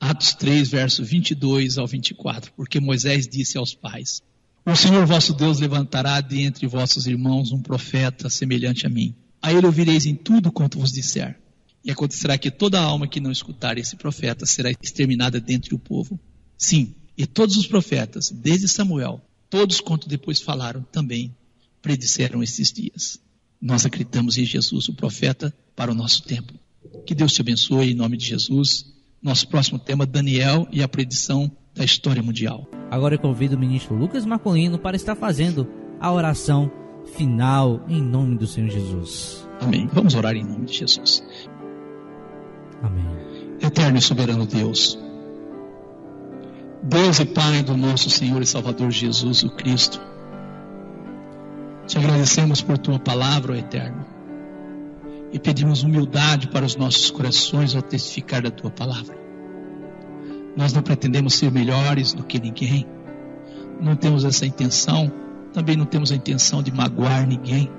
[0.00, 4.20] Atos 3, verso 22 ao 24, porque Moisés disse aos pais:
[4.64, 9.12] O Senhor vosso Deus levantará de entre vossos irmãos um profeta semelhante a mim.
[9.42, 11.36] A ele ouvireis em tudo quanto vos disser.
[11.84, 16.18] E acontecerá que toda alma que não escutar esse profeta será exterminada dentre o povo.
[16.56, 21.34] Sim, e todos os profetas, desde Samuel, todos quanto depois falaram, também
[21.82, 23.18] predisseram esses dias.
[23.60, 26.54] Nós acreditamos em Jesus, o profeta, para o nosso tempo.
[27.04, 28.86] Que Deus te abençoe em nome de Jesus.
[29.20, 32.68] Nosso próximo tema, Daniel e a predição da história mundial.
[32.90, 35.68] Agora eu convido o ministro Lucas Marcolino para estar fazendo
[36.00, 36.70] a oração
[37.16, 39.48] final em nome do Senhor Jesus.
[39.60, 39.88] Amém.
[39.92, 41.24] Vamos orar em nome de Jesus.
[42.82, 43.06] Amém.
[43.60, 44.98] Eterno e soberano Deus,
[46.82, 50.00] Deus e Pai do nosso Senhor e Salvador Jesus o Cristo,
[51.86, 54.04] te agradecemos por tua palavra, ó Eterno,
[55.32, 59.21] e pedimos humildade para os nossos corações ao testificar da tua palavra.
[60.56, 62.86] Nós não pretendemos ser melhores do que ninguém,
[63.80, 65.10] não temos essa intenção,
[65.52, 67.70] também não temos a intenção de magoar ninguém,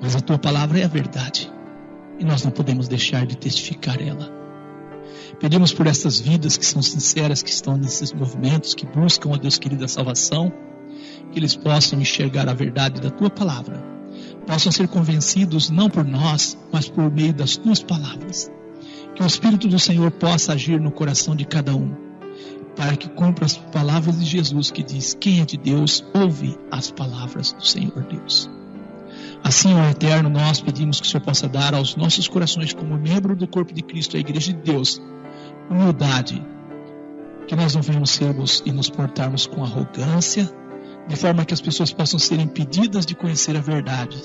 [0.00, 1.50] mas a tua palavra é a verdade.
[2.18, 4.30] E nós não podemos deixar de testificar ela.
[5.40, 9.58] Pedimos por essas vidas que são sinceras, que estão nesses movimentos, que buscam, ó Deus
[9.58, 10.52] querido, a salvação,
[11.30, 13.82] que eles possam enxergar a verdade da tua palavra,
[14.46, 18.50] possam ser convencidos não por nós, mas por meio das tuas palavras.
[19.16, 21.90] Que o Espírito do Senhor possa agir no coração de cada um,
[22.76, 26.90] para que cumpra as palavras de Jesus que diz: Quem é de Deus, ouve as
[26.90, 28.50] palavras do Senhor Deus.
[29.42, 33.34] Assim, ó Eterno, nós pedimos que o Senhor possa dar aos nossos corações, como membro
[33.34, 35.00] do corpo de Cristo, a Igreja de Deus,
[35.70, 36.44] humildade,
[37.48, 40.46] que nós não venhamos sermos e nos portarmos com arrogância,
[41.08, 44.20] de forma que as pessoas possam ser impedidas de conhecer a verdade.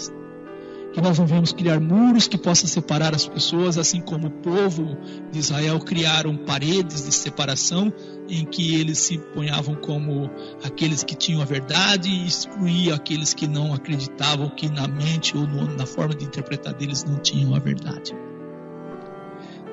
[0.93, 4.97] Que nós não venhamos criar muros que possam separar as pessoas, assim como o povo
[5.31, 7.93] de Israel criaram paredes de separação
[8.27, 10.29] em que eles se ponhavam como
[10.63, 15.47] aqueles que tinham a verdade e excluía aqueles que não acreditavam que na mente ou
[15.47, 18.13] na forma de interpretar deles não tinham a verdade.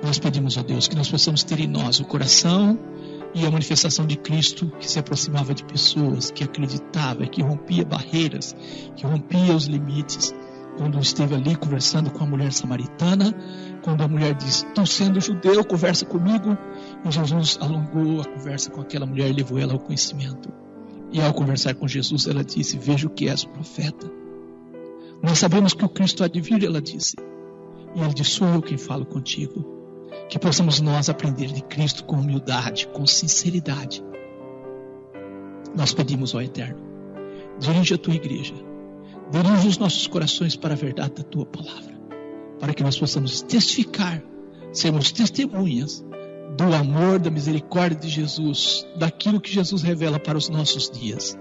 [0.02, 2.78] Nós pedimos a Deus que nós possamos ter em nós o coração
[3.34, 8.54] e a manifestação de Cristo que se aproximava de pessoas, que acreditava, que rompia barreiras,
[8.96, 10.32] que rompia os limites.
[10.78, 13.34] Quando esteve ali conversando com a mulher samaritana,
[13.82, 16.56] quando a mulher disse: Estou sendo judeu, conversa comigo.
[17.04, 20.48] E Jesus alongou a conversa com aquela mulher e levou ela ao conhecimento.
[21.10, 24.08] E ao conversar com Jesus, ela disse: Vejo que és profeta.
[25.20, 27.16] Nós sabemos que o Cristo há de vir, ela disse.
[27.96, 29.66] E ele disse: Sou eu quem falo contigo.
[30.28, 34.00] Que possamos nós aprender de Cristo com humildade, com sinceridade.
[35.76, 36.80] Nós pedimos ao Eterno,
[37.58, 38.54] dirige a tua igreja,
[39.30, 41.98] dirige os nossos corações para a verdade da tua palavra,
[42.58, 44.22] para que nós possamos testificar,
[44.72, 46.04] sermos testemunhas
[46.56, 51.38] do amor, da misericórdia de Jesus, daquilo que Jesus revela para os nossos dias.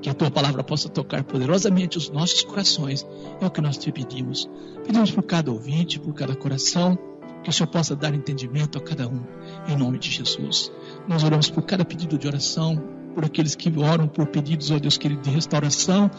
[0.00, 3.06] Que a tua palavra possa tocar poderosamente os nossos corações,
[3.40, 4.48] é o que nós te pedimos.
[4.86, 6.98] Pedimos por cada ouvinte, por cada coração,
[7.42, 9.22] que o Senhor possa dar entendimento a cada um,
[9.68, 10.70] em nome de Jesus.
[11.08, 12.82] Nós oramos por cada pedido de oração,
[13.14, 16.10] por aqueles que oram por pedidos, ó Deus querido, de restauração,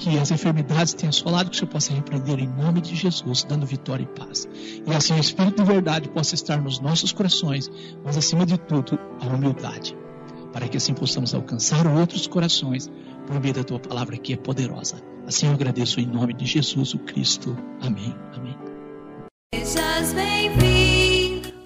[0.00, 3.66] que as enfermidades tenham assolado, que o Senhor possa repreender em nome de Jesus, dando
[3.66, 4.48] vitória e paz.
[4.86, 7.70] E assim o Espírito de verdade possa estar nos nossos corações,
[8.02, 9.94] mas acima de tudo, a humildade,
[10.54, 12.90] para que assim possamos alcançar outros corações
[13.26, 14.96] por meio da tua palavra que é poderosa.
[15.26, 17.54] Assim eu agradeço em nome de Jesus o Cristo.
[17.82, 18.14] Amém.
[18.34, 18.56] Amém.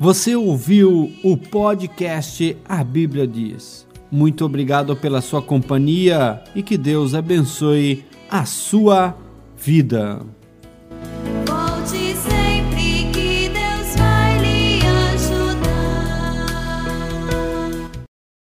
[0.00, 3.86] Você ouviu o podcast A Bíblia Diz.
[4.10, 8.04] Muito obrigado pela sua companhia e que Deus abençoe
[8.34, 9.16] a sua
[9.56, 10.20] vida.